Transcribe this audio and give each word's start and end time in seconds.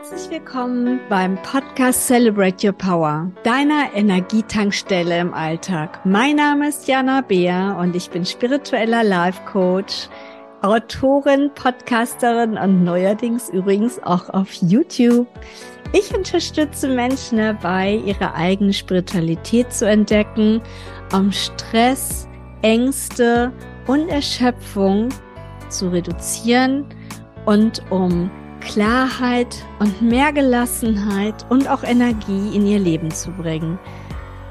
Herzlich 0.00 0.30
willkommen 0.30 0.98
beim 1.10 1.36
Podcast 1.42 2.06
Celebrate 2.06 2.66
Your 2.66 2.72
Power, 2.72 3.30
deiner 3.42 3.92
Energietankstelle 3.94 5.20
im 5.20 5.34
Alltag. 5.34 6.00
Mein 6.06 6.36
Name 6.36 6.68
ist 6.70 6.88
Jana 6.88 7.20
Beer 7.20 7.76
und 7.78 7.94
ich 7.94 8.08
bin 8.08 8.24
spiritueller 8.24 9.04
Life 9.04 9.42
Coach, 9.44 10.08
Autorin, 10.62 11.50
Podcasterin 11.54 12.56
und 12.56 12.82
neuerdings 12.82 13.50
übrigens 13.50 14.02
auch 14.02 14.30
auf 14.30 14.50
YouTube. 14.62 15.28
Ich 15.92 16.14
unterstütze 16.14 16.88
Menschen 16.88 17.36
dabei, 17.36 18.00
ihre 18.06 18.32
eigene 18.34 18.72
Spiritualität 18.72 19.70
zu 19.70 19.86
entdecken, 19.86 20.62
um 21.12 21.30
Stress, 21.30 22.26
Ängste 22.62 23.52
und 23.86 24.08
Erschöpfung 24.08 25.10
zu 25.68 25.88
reduzieren 25.92 26.86
und 27.44 27.82
um 27.90 28.30
Klarheit 28.60 29.64
und 29.78 30.02
mehr 30.02 30.32
Gelassenheit 30.32 31.46
und 31.48 31.68
auch 31.68 31.82
Energie 31.82 32.54
in 32.54 32.66
ihr 32.66 32.78
Leben 32.78 33.10
zu 33.10 33.30
bringen 33.32 33.78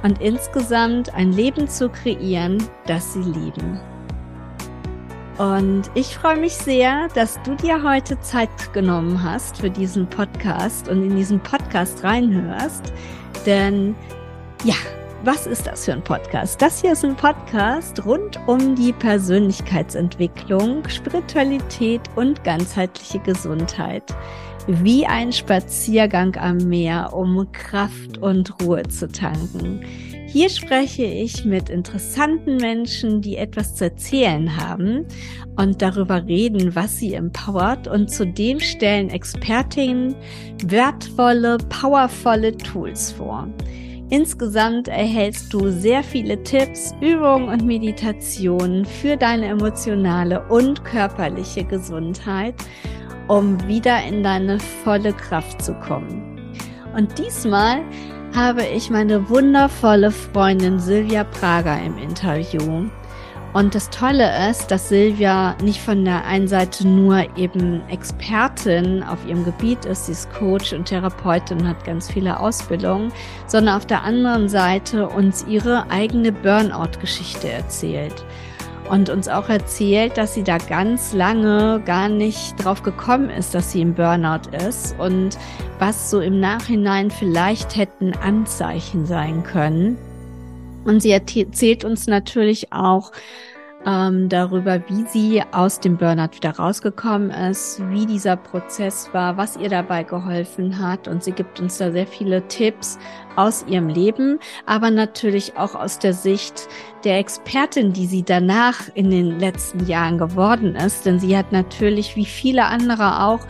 und 0.03 0.21
insgesamt 0.21 1.13
ein 1.13 1.31
Leben 1.31 1.67
zu 1.67 1.89
kreieren, 1.89 2.57
das 2.85 3.13
sie 3.13 3.21
lieben. 3.21 3.79
Und 5.37 5.83
ich 5.93 6.17
freue 6.17 6.37
mich 6.37 6.53
sehr, 6.53 7.07
dass 7.15 7.41
du 7.43 7.55
dir 7.55 7.81
heute 7.81 8.19
Zeit 8.19 8.49
genommen 8.73 9.23
hast 9.23 9.57
für 9.57 9.69
diesen 9.69 10.05
Podcast 10.07 10.89
und 10.89 11.01
in 11.01 11.15
diesen 11.15 11.39
Podcast 11.39 12.03
reinhörst. 12.03 12.91
Denn 13.45 13.95
ja, 14.65 14.75
was 15.23 15.45
ist 15.45 15.67
das 15.67 15.85
für 15.85 15.93
ein 15.93 16.03
Podcast? 16.03 16.61
Das 16.61 16.79
hier 16.79 16.93
ist 16.93 17.03
ein 17.03 17.15
Podcast 17.15 18.05
rund 18.05 18.39
um 18.47 18.75
die 18.75 18.93
Persönlichkeitsentwicklung, 18.93 20.87
Spiritualität 20.87 22.01
und 22.15 22.43
ganzheitliche 22.45 23.19
Gesundheit. 23.19 24.03
Wie 24.67 25.05
ein 25.05 25.33
Spaziergang 25.33 26.37
am 26.37 26.57
Meer, 26.57 27.13
um 27.13 27.51
Kraft 27.51 28.17
und 28.19 28.61
Ruhe 28.61 28.83
zu 28.83 29.09
tanken. 29.09 29.81
Hier 30.27 30.47
spreche 30.47 31.05
ich 31.05 31.43
mit 31.43 31.69
interessanten 31.69 32.57
Menschen, 32.57 33.21
die 33.21 33.35
etwas 33.35 33.75
zu 33.75 33.85
erzählen 33.85 34.55
haben 34.55 35.05
und 35.57 35.81
darüber 35.81 36.25
reden, 36.25 36.75
was 36.75 36.97
sie 36.97 37.15
empowert 37.15 37.87
und 37.87 38.09
zudem 38.09 38.59
stellen 38.59 39.09
Expertinnen 39.09 40.15
wertvolle, 40.63 41.57
powervolle 41.69 42.55
Tools 42.55 43.11
vor. 43.11 43.49
Insgesamt 44.11 44.87
erhältst 44.87 45.53
du 45.53 45.69
sehr 45.69 46.03
viele 46.03 46.41
Tipps, 46.41 46.95
Übungen 46.99 47.47
und 47.47 47.63
Meditationen 47.63 48.83
für 48.83 49.15
deine 49.15 49.45
emotionale 49.45 50.43
und 50.47 50.83
körperliche 50.83 51.63
Gesundheit, 51.63 52.55
um 53.27 53.67
wieder 53.67 54.03
in 54.03 54.23
deine 54.23 54.59
volle 54.59 55.13
Kraft 55.13 55.61
zu 55.61 55.75
kommen. 55.75 56.55
Und 56.95 57.19
diesmal 57.19 57.83
habe 58.35 58.65
ich 58.65 58.89
meine 58.89 59.29
wundervolle 59.29 60.09
Freundin 60.09 60.79
Silvia 60.79 61.23
Prager 61.23 61.79
im 61.79 61.97
Interview. 61.99 62.89
Und 63.51 63.73
das 63.73 63.89
Tolle 63.89 64.49
ist, 64.49 64.69
dass 64.69 64.89
Silvia 64.89 65.55
nicht 65.63 65.81
von 65.81 66.05
der 66.05 66.25
einen 66.25 66.47
Seite 66.47 66.87
nur 66.87 67.25
eben 67.35 67.81
Expertin 67.89 69.01
auf 69.01 69.17
ihrem 69.27 69.43
Gebiet 69.43 69.85
ist, 69.85 70.05
sie 70.05 70.11
ist 70.11 70.31
Coach 70.31 70.71
und 70.71 70.85
Therapeutin 70.85 71.61
und 71.61 71.67
hat 71.67 71.83
ganz 71.83 72.11
viele 72.11 72.39
Ausbildungen, 72.39 73.11
sondern 73.47 73.75
auf 73.75 73.87
der 73.87 74.03
anderen 74.03 74.49
Seite 74.49 75.09
uns 75.09 75.45
ihre 75.47 75.89
eigene 75.89 76.31
Burnout-Geschichte 76.31 77.49
erzählt. 77.49 78.23
Und 78.87 79.09
uns 79.09 79.27
auch 79.27 79.49
erzählt, 79.49 80.17
dass 80.17 80.33
sie 80.33 80.43
da 80.43 80.57
ganz 80.57 81.13
lange 81.13 81.81
gar 81.85 82.09
nicht 82.09 82.63
drauf 82.63 82.81
gekommen 82.81 83.29
ist, 83.29 83.53
dass 83.53 83.71
sie 83.71 83.81
im 83.81 83.93
Burnout 83.93 84.49
ist 84.67 84.95
und 84.99 85.37
was 85.79 86.09
so 86.09 86.21
im 86.21 86.39
Nachhinein 86.39 87.11
vielleicht 87.11 87.75
hätten 87.75 88.13
Anzeichen 88.13 89.05
sein 89.05 89.43
können. 89.43 89.97
Und 90.85 91.01
sie 91.01 91.11
erzählt 91.11 91.83
uns 91.83 92.07
natürlich 92.07 92.71
auch 92.71 93.11
ähm, 93.85 94.27
darüber, 94.27 94.81
wie 94.89 95.05
sie 95.05 95.41
aus 95.51 95.79
dem 95.79 95.97
Burnout 95.97 96.35
wieder 96.35 96.51
rausgekommen 96.51 97.31
ist, 97.31 97.81
wie 97.89 98.05
dieser 98.05 98.35
Prozess 98.35 99.09
war, 99.13 99.37
was 99.37 99.55
ihr 99.55 99.69
dabei 99.69 100.03
geholfen 100.03 100.79
hat. 100.79 101.07
Und 101.07 101.23
sie 101.23 101.31
gibt 101.31 101.59
uns 101.59 101.77
da 101.77 101.91
sehr 101.91 102.07
viele 102.07 102.45
Tipps 102.47 102.99
aus 103.35 103.65
ihrem 103.67 103.87
Leben, 103.87 104.39
aber 104.65 104.91
natürlich 104.91 105.55
auch 105.57 105.75
aus 105.75 105.97
der 105.99 106.13
Sicht 106.13 106.67
der 107.05 107.19
Expertin, 107.19 107.93
die 107.93 108.05
sie 108.05 108.23
danach 108.23 108.89
in 108.95 109.09
den 109.09 109.39
letzten 109.39 109.85
Jahren 109.85 110.17
geworden 110.17 110.75
ist. 110.75 111.05
Denn 111.05 111.19
sie 111.19 111.37
hat 111.37 111.51
natürlich, 111.53 112.15
wie 112.17 112.25
viele 112.25 112.65
andere 112.65 113.23
auch, 113.23 113.47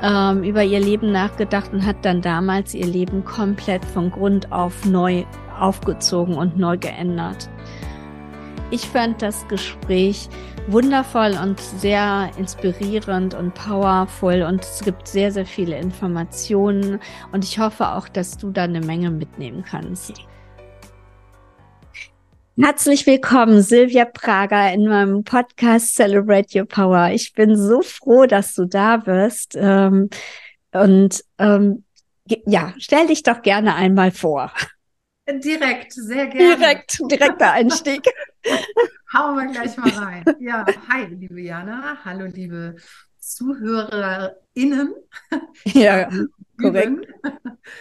ähm, 0.00 0.44
über 0.44 0.62
ihr 0.62 0.80
Leben 0.80 1.10
nachgedacht 1.10 1.72
und 1.72 1.84
hat 1.84 2.04
dann 2.04 2.22
damals 2.22 2.74
ihr 2.74 2.86
Leben 2.86 3.24
komplett 3.24 3.84
von 3.84 4.10
Grund 4.10 4.52
auf 4.52 4.84
neu 4.84 5.24
aufgezogen 5.58 6.36
und 6.36 6.58
neu 6.58 6.78
geändert. 6.78 7.48
Ich 8.70 8.88
fand 8.88 9.20
das 9.20 9.46
Gespräch 9.48 10.28
wundervoll 10.68 11.36
und 11.42 11.60
sehr 11.60 12.30
inspirierend 12.38 13.34
und 13.34 13.52
powerful 13.54 14.42
und 14.42 14.62
es 14.62 14.80
gibt 14.82 15.08
sehr, 15.08 15.30
sehr 15.30 15.44
viele 15.44 15.78
Informationen 15.78 17.00
und 17.32 17.44
ich 17.44 17.58
hoffe 17.58 17.88
auch, 17.88 18.08
dass 18.08 18.38
du 18.38 18.50
da 18.50 18.62
eine 18.64 18.80
Menge 18.80 19.10
mitnehmen 19.10 19.64
kannst. 19.64 20.14
Herzlich 22.58 23.06
willkommen, 23.06 23.62
Silvia 23.62 24.04
Prager, 24.04 24.72
in 24.72 24.86
meinem 24.86 25.24
Podcast 25.24 25.94
Celebrate 25.94 26.58
Your 26.58 26.66
Power. 26.66 27.10
Ich 27.10 27.32
bin 27.32 27.56
so 27.56 27.80
froh, 27.80 28.26
dass 28.26 28.54
du 28.54 28.66
da 28.66 28.98
bist. 28.98 29.56
Ähm, 29.58 30.10
und 30.72 31.24
ähm, 31.38 31.84
ja, 32.26 32.74
stell 32.78 33.06
dich 33.06 33.22
doch 33.22 33.40
gerne 33.42 33.74
einmal 33.74 34.10
vor. 34.10 34.52
Direkt, 35.28 35.92
sehr 35.92 36.26
gerne. 36.26 36.56
Direkt, 36.56 36.98
direkter 37.10 37.52
Einstieg. 37.52 38.02
Hauen 39.12 39.36
wir 39.36 39.52
gleich 39.52 39.76
mal 39.76 39.90
rein. 39.90 40.24
Ja, 40.40 40.64
hi, 40.88 41.04
liebe 41.04 41.40
Jana. 41.40 41.98
Hallo, 42.04 42.26
liebe 42.26 42.76
ZuhörerInnen. 43.18 44.94
Ja, 45.64 46.10
korrekt. 46.60 47.06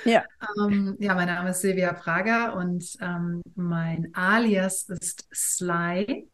Ja. 0.05 0.23
Ähm, 0.59 0.95
ja, 0.99 1.15
mein 1.15 1.27
Name 1.27 1.49
ist 1.49 1.61
Silvia 1.61 1.93
Prager 1.93 2.55
und 2.55 2.85
ähm, 3.01 3.41
mein 3.55 4.13
Alias 4.13 4.87
ist 4.89 5.27
Sly. 5.33 6.29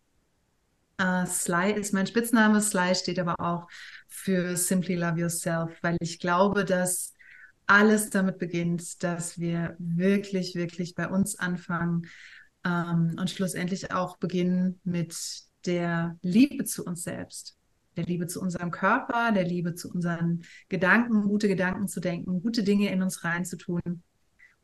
Uh, 1.02 1.26
Sly 1.26 1.72
ist 1.74 1.94
mein 1.94 2.08
Spitzname. 2.08 2.60
Sly 2.60 2.96
steht 2.96 3.20
aber 3.20 3.40
auch 3.40 3.68
für 4.08 4.58
Simply 4.58 4.96
Love 4.96 5.20
Yourself, 5.22 5.72
weil 5.82 5.96
ich 6.02 6.20
glaube, 6.20 6.66
dass 6.66 7.14
alles 7.68 8.10
damit 8.10 8.40
beginnt, 8.40 9.04
dass 9.04 9.40
wir 9.40 9.76
wirklich, 9.78 10.56
wirklich 10.56 10.96
bei 10.96 11.08
uns 11.08 11.38
anfangen 11.38 12.08
ähm, 12.66 13.16
und 13.20 13.30
schlussendlich 13.30 13.92
auch 13.92 14.18
beginnen 14.18 14.80
mit 14.84 15.16
der 15.66 16.18
Liebe 16.22 16.64
zu 16.64 16.86
uns 16.86 17.04
selbst, 17.04 17.58
der 17.98 18.06
Liebe 18.06 18.28
zu 18.28 18.42
unserem 18.42 18.72
Körper, 18.72 19.32
der 19.34 19.44
Liebe 19.44 19.76
zu 19.76 19.92
unseren 19.92 20.44
Gedanken, 20.70 21.24
gute 21.24 21.50
Gedanken 21.50 21.88
zu 21.88 22.00
denken, 22.00 22.42
gute 22.42 22.64
Dinge 22.64 22.92
in 22.92 23.02
uns 23.02 23.24
reinzutun. 23.24 24.02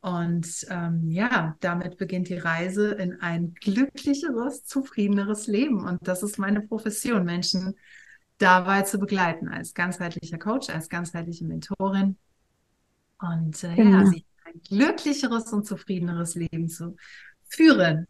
Und 0.00 0.66
ähm, 0.68 1.10
ja, 1.10 1.56
damit 1.60 1.96
beginnt 1.96 2.28
die 2.28 2.36
Reise 2.36 2.92
in 2.92 3.20
ein 3.20 3.54
glücklicheres, 3.54 4.64
zufriedeneres 4.64 5.46
Leben. 5.46 5.84
Und 5.86 6.06
das 6.06 6.22
ist 6.22 6.38
meine 6.38 6.60
Profession, 6.60 7.24
Menschen 7.24 7.74
dabei 8.38 8.82
zu 8.82 8.98
begleiten 8.98 9.48
als 9.48 9.74
ganzheitlicher 9.74 10.38
Coach, 10.38 10.68
als 10.68 10.88
ganzheitliche 10.88 11.46
Mentorin 11.46 12.16
und 13.20 13.62
äh, 13.64 13.74
genau. 13.74 13.98
ja, 13.98 14.06
sich 14.06 14.24
ein 14.44 14.60
glücklicheres 14.68 15.52
und 15.52 15.66
zufriedeneres 15.66 16.34
Leben 16.34 16.68
zu 16.68 16.96
führen. 17.48 18.06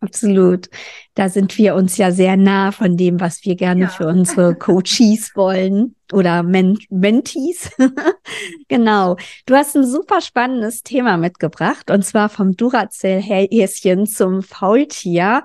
Absolut. 0.00 0.68
Da 1.14 1.28
sind 1.28 1.56
wir 1.56 1.74
uns 1.74 1.96
ja 1.96 2.10
sehr 2.10 2.36
nah 2.36 2.72
von 2.72 2.96
dem, 2.96 3.20
was 3.20 3.44
wir 3.44 3.54
gerne 3.54 3.82
ja. 3.82 3.88
für 3.88 4.06
unsere 4.06 4.54
Coaches 4.54 5.32
wollen 5.34 5.94
oder 6.12 6.42
Men 6.42 6.78
Mentees. 6.90 7.70
genau. 8.68 9.16
Du 9.46 9.54
hast 9.54 9.76
ein 9.76 9.86
super 9.86 10.20
spannendes 10.20 10.82
Thema 10.82 11.16
mitgebracht 11.16 11.90
und 11.90 12.04
zwar 12.04 12.28
vom 12.28 12.56
Duracell-Häschen 12.56 14.06
zum 14.06 14.42
Faultier. 14.42 15.42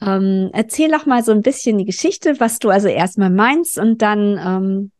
Ähm, 0.00 0.50
erzähl 0.52 0.90
doch 0.90 1.06
mal 1.06 1.22
so 1.22 1.32
ein 1.32 1.42
bisschen 1.42 1.78
die 1.78 1.84
Geschichte, 1.84 2.40
was 2.40 2.58
du 2.58 2.70
also 2.70 2.88
erstmal 2.88 3.30
meinst 3.30 3.78
und 3.78 4.02
dann 4.02 4.38
ähm, 4.44 4.90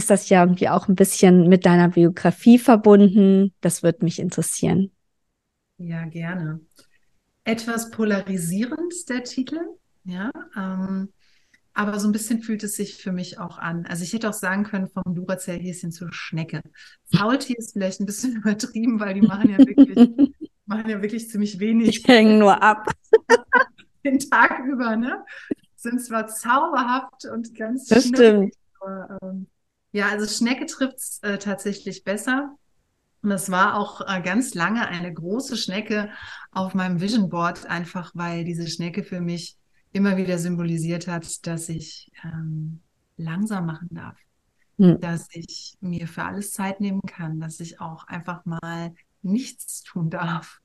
ist 0.00 0.10
das 0.10 0.30
ja 0.30 0.42
irgendwie 0.42 0.70
auch 0.70 0.88
ein 0.88 0.94
bisschen 0.94 1.48
mit 1.48 1.66
deiner 1.66 1.90
Biografie 1.90 2.58
verbunden. 2.58 3.54
Das 3.60 3.82
würde 3.82 4.04
mich 4.04 4.18
interessieren. 4.18 4.90
Ja, 5.76 6.06
gerne. 6.06 6.60
Etwas 7.44 7.90
polarisierend 7.90 9.08
der 9.10 9.24
Titel, 9.24 9.60
ja. 10.04 10.30
Ähm, 10.56 11.12
aber 11.74 12.00
so 12.00 12.08
ein 12.08 12.12
bisschen 12.12 12.42
fühlt 12.42 12.62
es 12.64 12.76
sich 12.76 12.96
für 12.96 13.12
mich 13.12 13.38
auch 13.38 13.58
an. 13.58 13.84
Also 13.86 14.02
ich 14.02 14.12
hätte 14.14 14.28
auch 14.28 14.34
sagen 14.34 14.64
können, 14.64 14.88
vom 14.88 15.14
Duracell-Häschen 15.14 15.92
zur 15.92 16.08
Schnecke. 16.12 16.62
Faultier 17.14 17.58
ist 17.58 17.74
vielleicht 17.74 18.00
ein 18.00 18.06
bisschen 18.06 18.36
übertrieben, 18.36 19.00
weil 19.00 19.14
die 19.14 19.22
machen 19.22 19.50
ja 19.50 19.58
wirklich, 19.58 19.96
machen 20.66 20.88
ja 20.88 21.02
wirklich 21.02 21.28
ziemlich 21.28 21.58
wenig. 21.60 22.02
Die 22.02 22.08
hängen 22.08 22.38
nur 22.38 22.62
ab. 22.62 22.90
Den 24.04 24.18
Tag 24.18 24.64
über, 24.64 24.96
ne? 24.96 25.24
Sind 25.76 26.02
zwar 26.02 26.26
zauberhaft 26.26 27.26
und 27.26 27.54
ganz 27.54 27.86
das 27.86 28.06
schnell, 28.06 28.48
stimmt. 28.48 28.54
aber 28.80 29.18
ähm, 29.22 29.46
Ja, 29.92 30.08
also 30.08 30.26
Schnecke 30.26 30.66
trifft 30.66 30.98
es 30.98 31.18
äh, 31.22 31.38
tatsächlich 31.38 32.04
besser. 32.04 32.56
Und 33.22 33.30
das 33.30 33.50
war 33.50 33.74
auch 33.76 34.00
äh, 34.06 34.22
ganz 34.22 34.54
lange 34.54 34.86
eine 34.88 35.12
große 35.12 35.56
Schnecke 35.56 36.10
auf 36.52 36.74
meinem 36.74 37.00
Vision 37.00 37.28
Board, 37.28 37.66
einfach 37.66 38.12
weil 38.14 38.44
diese 38.44 38.66
Schnecke 38.68 39.02
für 39.02 39.20
mich 39.20 39.56
immer 39.92 40.16
wieder 40.16 40.38
symbolisiert 40.38 41.06
hat, 41.06 41.46
dass 41.46 41.68
ich 41.68 42.10
ähm, 42.24 42.80
langsam 43.16 43.66
machen 43.66 43.88
darf, 43.90 44.16
hm. 44.78 45.00
dass 45.00 45.28
ich 45.32 45.76
mir 45.80 46.06
für 46.06 46.24
alles 46.24 46.52
Zeit 46.52 46.80
nehmen 46.80 47.02
kann, 47.02 47.40
dass 47.40 47.60
ich 47.60 47.80
auch 47.80 48.06
einfach 48.06 48.44
mal 48.46 48.94
nichts 49.22 49.82
tun 49.82 50.08
darf. 50.08 50.60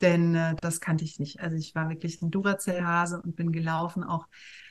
Denn 0.00 0.34
äh, 0.34 0.54
das 0.60 0.80
kannte 0.80 1.04
ich 1.04 1.18
nicht. 1.18 1.40
Also 1.40 1.56
ich 1.56 1.74
war 1.74 1.88
wirklich 1.88 2.20
ein 2.22 2.30
Duracell-Hase 2.30 3.20
und 3.22 3.34
bin 3.34 3.50
gelaufen, 3.50 4.04
auch 4.04 4.26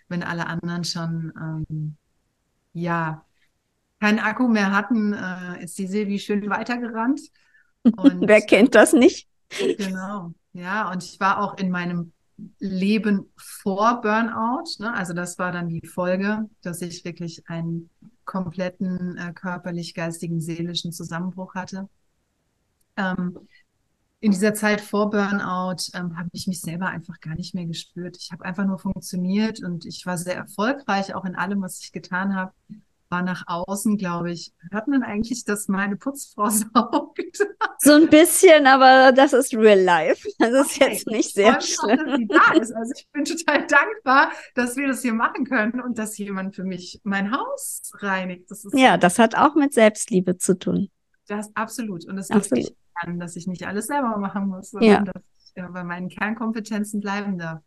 wenn 0.08 0.24
alle 0.24 0.46
anderen 0.46 0.84
schon 0.84 1.34
ähm, 1.36 1.98
ja 2.74 3.25
keinen 4.06 4.19
Akku 4.19 4.48
mehr 4.48 4.72
hatten, 4.72 5.13
äh, 5.13 5.63
ist 5.63 5.80
die 5.80 5.88
Silvi 5.88 6.19
schön 6.19 6.48
weitergerannt. 6.48 7.22
Und, 7.98 8.28
Wer 8.28 8.42
kennt 8.42 8.75
das 8.75 8.94
nicht? 8.94 9.28
Genau, 9.80 10.31
ja. 10.54 10.92
Und 10.92 11.04
ich 11.04 11.19
war 11.19 11.40
auch 11.40 11.57
in 11.57 11.72
meinem 11.72 12.12
Leben 12.60 13.31
vor 13.36 14.02
Burnout. 14.02 14.78
Ne? 14.78 14.94
Also 14.94 15.13
das 15.13 15.40
war 15.40 15.52
dann 15.52 15.69
die 15.69 15.88
Folge, 15.88 16.48
dass 16.62 16.84
ich 16.84 17.04
wirklich 17.04 17.50
einen 17.50 17.90
kompletten 18.25 19.18
äh, 19.18 19.34
körperlich, 19.34 19.96
geistigen, 19.96 20.40
seelischen 20.40 20.92
Zusammenbruch 20.92 21.56
hatte. 21.56 21.90
Ähm, 22.98 23.40
in 24.19 24.31
dieser 24.31 24.54
Zeit 24.54 24.81
vor 24.81 25.10
Burnout 25.10 25.90
ähm, 25.96 26.16
habe 26.16 26.30
ich 26.31 26.46
mich 26.46 26.62
selber 26.62 26.90
einfach 26.90 27.19
gar 27.22 27.34
nicht 27.34 27.56
mehr 27.56 27.66
gespürt. 27.66 28.18
Ich 28.19 28.31
habe 28.31 28.46
einfach 28.46 28.66
nur 28.66 28.78
funktioniert 28.78 29.63
und 29.63 29.84
ich 29.86 30.06
war 30.06 30.18
sehr 30.19 30.36
erfolgreich, 30.36 31.16
auch 31.16 31.25
in 31.25 31.36
allem, 31.36 31.63
was 31.63 31.80
ich 31.80 31.92
getan 31.92 32.36
habe 32.36 32.54
war 33.10 33.22
nach 33.22 33.44
außen, 33.48 33.98
glaube 33.98 34.31
ich, 34.31 34.54
hört 34.72 34.88
man 34.88 35.04
eigentlich, 35.04 35.46
dass 35.46 35.68
meine 35.68 35.96
Putzfrau 35.96 36.50
saugt. 36.50 37.19
So 37.80 37.94
ein 37.94 38.10
bisschen, 38.10 38.68
aber 38.68 39.12
das 39.12 39.34
ist 39.34 39.54
real 39.54 39.80
life. 39.80 40.28
Das 40.40 40.52
ist 40.54 40.81
okay. 40.81 40.92
jetzt 40.92 41.07
nicht 41.07 41.34
sehr 41.34 41.57
ich 41.60 41.75
schlimm. 41.75 42.00
Auch, 42.00 42.06
dass 42.06 42.18
sie 42.18 42.28
da 42.28 42.54
ist. 42.62 42.72
Also 42.74 42.94
ich 42.96 43.07
bin 43.12 43.25
total 43.25 43.68
dankbar, 43.68 44.31
dass 44.56 44.75
wir 44.75 44.88
das 44.88 45.02
hier 45.02 45.13
machen 45.13 45.46
können 45.46 45.81
und 45.81 45.98
dass 45.98 46.18
jemand 46.18 46.56
für 46.56 46.63
mich 46.63 47.00
mein 47.04 47.31
Haus 47.31 47.92
reinigt. 48.00 48.50
Das 48.50 48.66
ja, 48.74 48.98
das 48.98 49.19
hat 49.19 49.36
auch 49.36 49.56
mit 49.56 49.74
Selbstliebe 49.74 50.38
zu 50.38 50.58
tun. 50.58 50.90
Das 51.28 51.56
absolut. 51.56 52.06
Und 52.06 52.18
das 52.18 52.30
liegt 52.30 52.51
nicht 52.51 52.75
an, 52.96 53.19
dass 53.19 53.36
ich 53.36 53.48
nicht 53.48 53.68
alles 53.68 53.88
selber 53.88 54.18
machen 54.18 54.48
muss, 54.48 54.72
sondern 54.72 54.90
ja. 54.90 55.01
dass 55.04 55.24
ich 55.38 55.54
ja, 55.56 55.68
bei 55.68 55.84
meinen 55.84 56.10
Kernkompetenzen 56.10 57.01
bleiben 57.01 57.38
darf. 57.38 57.62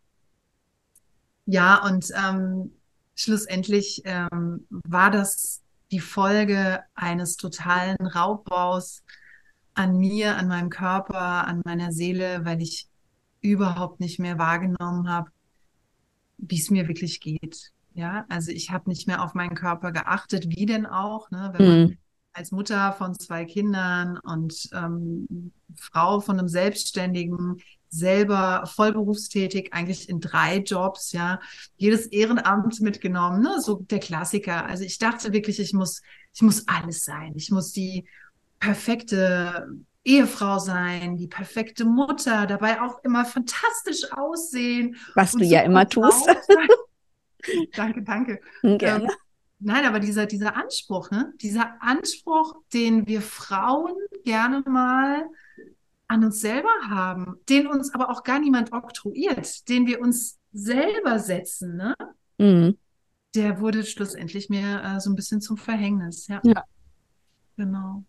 Ja, 1.45 1.83
und 1.85 2.11
ähm, 2.15 2.71
schlussendlich 3.19 4.01
ähm, 4.05 4.65
war 4.69 5.11
das 5.11 5.61
die 5.91 5.99
Folge 5.99 6.81
eines 6.95 7.35
totalen 7.35 7.97
Raubbaus 8.05 9.03
an 9.73 9.97
mir, 9.97 10.37
an 10.37 10.47
meinem 10.47 10.69
Körper, 10.69 11.45
an 11.47 11.61
meiner 11.65 11.91
Seele, 11.91 12.45
weil 12.45 12.61
ich 12.61 12.87
überhaupt 13.41 13.99
nicht 13.99 14.19
mehr 14.19 14.37
wahrgenommen 14.37 15.09
habe, 15.09 15.31
wie 16.37 16.59
es 16.59 16.69
mir 16.69 16.87
wirklich 16.87 17.19
geht. 17.19 17.71
Ja, 17.93 18.25
also 18.29 18.51
ich 18.51 18.71
habe 18.71 18.89
nicht 18.89 19.07
mehr 19.07 19.21
auf 19.21 19.33
meinen 19.33 19.55
Körper 19.55 19.91
geachtet, 19.91 20.45
wie 20.49 20.65
denn 20.65 20.85
auch, 20.85 21.29
ne? 21.31 21.51
wenn 21.55 21.67
man 21.67 21.81
mhm. 21.81 21.97
als 22.31 22.51
Mutter 22.51 22.93
von 22.93 23.19
zwei 23.19 23.43
Kindern 23.43 24.17
und 24.17 24.69
ähm, 24.71 25.51
Frau 25.75 26.21
von 26.21 26.39
einem 26.39 26.47
Selbstständigen 26.47 27.61
selber 27.89 28.63
vollberufstätig, 28.73 29.73
eigentlich 29.73 30.09
in 30.09 30.19
drei 30.19 30.57
Jobs, 30.57 31.11
ja, 31.11 31.39
jedes 31.75 32.05
Ehrenamt 32.07 32.79
mitgenommen, 32.81 33.41
ne, 33.41 33.59
so 33.61 33.75
der 33.75 33.99
Klassiker. 33.99 34.65
Also 34.65 34.83
ich 34.83 34.97
dachte 34.99 35.33
wirklich, 35.33 35.59
ich 35.59 35.73
muss, 35.73 36.01
ich 36.33 36.41
muss 36.41 36.67
alles 36.67 37.03
sein. 37.03 37.33
Ich 37.35 37.51
muss 37.51 37.71
die 37.71 38.07
perfekte 38.59 39.67
Ehefrau 40.03 40.59
sein, 40.59 41.17
die 41.17 41.27
perfekte 41.27 41.85
Mutter, 41.85 42.47
dabei 42.47 42.81
auch 42.81 43.03
immer 43.03 43.25
fantastisch 43.25 44.11
aussehen. 44.11 44.95
Was 45.15 45.33
du 45.33 45.43
ja 45.43 45.61
immer 45.61 45.87
tust. 45.87 46.27
danke, 47.75 48.03
danke. 48.03 48.39
Gerne. 48.61 49.05
Ähm, 49.05 49.11
nein, 49.59 49.85
aber 49.85 49.99
dieser, 49.99 50.25
dieser 50.25 50.55
Anspruch, 50.55 51.11
ne? 51.11 51.33
dieser 51.41 51.81
Anspruch, 51.81 52.55
den 52.73 53.07
wir 53.07 53.21
Frauen 53.21 53.95
gerne 54.23 54.63
mal 54.67 55.25
an 56.09 56.25
uns 56.25 56.41
selber 56.41 56.69
haben, 56.89 57.37
den 57.47 57.67
uns 57.67 57.93
aber 57.93 58.09
auch 58.09 58.23
gar 58.23 58.39
niemand 58.39 58.73
oktroyiert, 58.73 59.69
den 59.69 59.85
wir 59.85 60.01
uns 60.01 60.39
selber 60.51 61.19
setzen, 61.19 61.77
ne? 61.77 61.95
Mhm. 62.37 62.77
Der 63.35 63.59
wurde 63.59 63.85
schlussendlich 63.85 64.49
mir 64.49 64.81
äh, 64.83 64.99
so 64.99 65.11
ein 65.11 65.15
bisschen 65.15 65.39
zum 65.39 65.55
Verhängnis. 65.55 66.27
Ja. 66.27 66.41
ja. 66.43 66.63
Genau. 67.55 68.03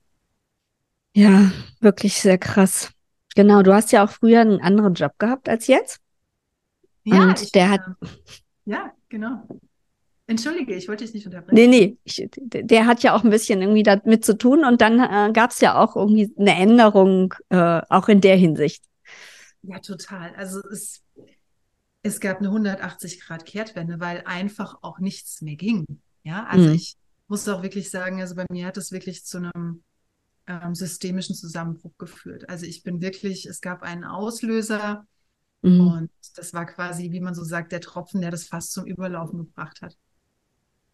Ja, 1.15 1.53
wirklich 1.81 2.15
sehr 2.21 2.39
krass. 2.39 2.91
Genau, 3.35 3.63
du 3.63 3.75
hast 3.75 3.93
ja 3.93 4.05
auch 4.05 4.11
früher 4.11 4.41
einen 4.41 4.61
anderen 4.61 4.95
Job 4.95 5.13
gehabt 5.19 5.49
als 5.49 5.67
jetzt. 5.67 6.01
Ja, 7.05 7.25
Und 7.25 7.43
ich, 7.43 7.53
der 7.53 7.71
hat. 7.71 7.81
Äh, 8.01 8.07
ja, 8.65 8.93
genau. 9.09 9.47
Entschuldige, 10.31 10.77
ich 10.77 10.87
wollte 10.87 11.05
dich 11.05 11.13
nicht 11.13 11.27
unterbrechen. 11.27 11.57
Nee, 11.57 11.67
nee, 11.67 11.99
ich, 12.05 12.29
der 12.31 12.87
hat 12.87 13.03
ja 13.03 13.17
auch 13.17 13.25
ein 13.25 13.31
bisschen 13.31 13.61
irgendwie 13.63 13.83
damit 13.83 14.25
zu 14.25 14.39
tun 14.39 14.65
und 14.65 14.81
dann 14.81 15.01
äh, 15.01 15.33
gab 15.33 15.51
es 15.51 15.61
ja 15.61 15.77
auch 15.77 15.97
irgendwie 15.97 16.33
eine 16.39 16.55
Änderung, 16.55 17.35
äh, 17.49 17.83
auch 17.89 18.09
in 18.09 18.21
der 18.21 18.37
Hinsicht. 18.37 18.85
Ja, 19.63 19.81
total. 19.81 20.33
Also 20.37 20.61
es, 20.71 21.03
es 22.05 22.21
gab 22.21 22.39
eine 22.39 22.49
180-Grad-Kehrtwende, 22.51 23.99
weil 23.99 24.23
einfach 24.25 24.79
auch 24.83 25.01
nichts 25.01 25.43
mehr 25.43 25.57
ging. 25.57 25.85
Ja, 26.23 26.47
also 26.47 26.69
mhm. 26.69 26.75
ich 26.77 26.97
muss 27.27 27.49
auch 27.49 27.65
wirklich 27.65 27.91
sagen, 27.91 28.21
also 28.21 28.37
bei 28.37 28.47
mir 28.53 28.67
hat 28.67 28.77
es 28.77 28.93
wirklich 28.93 29.25
zu 29.25 29.39
einem 29.39 29.83
ähm, 30.47 30.77
systemischen 30.77 31.35
Zusammenbruch 31.35 31.99
geführt. 31.99 32.49
Also 32.49 32.67
ich 32.67 32.85
bin 32.85 33.01
wirklich, 33.01 33.47
es 33.47 33.61
gab 33.61 33.83
einen 33.83 34.05
Auslöser 34.05 35.09
mhm. 35.63 35.81
und 35.81 36.11
das 36.37 36.55
war 36.55 36.67
quasi, 36.67 37.11
wie 37.11 37.21
man 37.21 37.35
so 37.35 37.43
sagt, 37.43 37.73
der 37.73 37.81
Tropfen, 37.81 38.21
der 38.21 38.31
das 38.31 38.45
fast 38.45 38.71
zum 38.71 38.87
Überlaufen 38.87 39.39
gebracht 39.39 39.83
hat. 39.83 39.97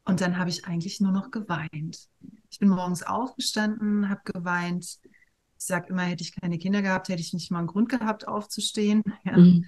Und 0.07 0.21
dann 0.21 0.39
habe 0.39 0.49
ich 0.49 0.65
eigentlich 0.65 1.01
nur 1.01 1.13
noch 1.13 1.31
geweint. 1.31 2.09
Ich 2.49 2.59
bin 2.59 2.69
morgens 2.69 3.03
aufgestanden, 3.03 4.09
habe 4.09 4.21
geweint. 4.25 4.85
Ich 5.59 5.65
sage 5.65 5.89
immer, 5.89 6.03
hätte 6.03 6.23
ich 6.23 6.41
keine 6.41 6.59
Kinder 6.59 6.81
gehabt, 6.81 7.09
hätte 7.09 7.21
ich 7.21 7.33
nicht 7.33 7.51
mal 7.51 7.59
einen 7.59 7.67
Grund 7.67 7.89
gehabt, 7.89 8.27
aufzustehen. 8.27 9.03
Ja. 9.25 9.37
Mhm. 9.37 9.65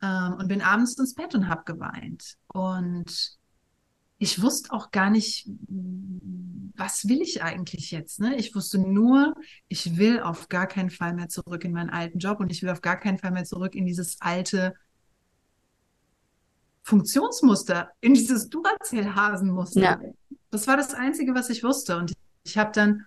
Ähm, 0.00 0.34
und 0.38 0.46
bin 0.46 0.62
abends 0.62 0.96
ins 0.96 1.14
Bett 1.14 1.34
und 1.34 1.48
habe 1.48 1.64
geweint. 1.64 2.36
Und 2.46 3.36
ich 4.18 4.42
wusste 4.42 4.72
auch 4.72 4.90
gar 4.90 5.10
nicht, 5.10 5.48
was 6.76 7.08
will 7.08 7.20
ich 7.20 7.42
eigentlich 7.42 7.90
jetzt. 7.90 8.20
Ne? 8.20 8.36
Ich 8.36 8.54
wusste 8.54 8.78
nur, 8.78 9.34
ich 9.68 9.96
will 9.96 10.20
auf 10.20 10.48
gar 10.48 10.66
keinen 10.66 10.90
Fall 10.90 11.14
mehr 11.14 11.28
zurück 11.28 11.64
in 11.64 11.72
meinen 11.72 11.90
alten 11.90 12.18
Job 12.18 12.38
und 12.40 12.52
ich 12.52 12.62
will 12.62 12.70
auf 12.70 12.80
gar 12.80 12.96
keinen 12.96 13.18
Fall 13.18 13.32
mehr 13.32 13.44
zurück 13.44 13.74
in 13.74 13.86
dieses 13.86 14.20
alte 14.20 14.74
Funktionsmuster, 16.88 17.90
in 18.00 18.14
dieses 18.14 18.48
Duracell-Hasenmuster. 18.48 19.80
Ja. 19.80 20.00
Das 20.50 20.66
war 20.66 20.78
das 20.78 20.94
Einzige, 20.94 21.34
was 21.34 21.50
ich 21.50 21.62
wusste. 21.62 21.98
Und 21.98 22.14
ich 22.44 22.56
habe 22.56 22.72
dann 22.72 23.04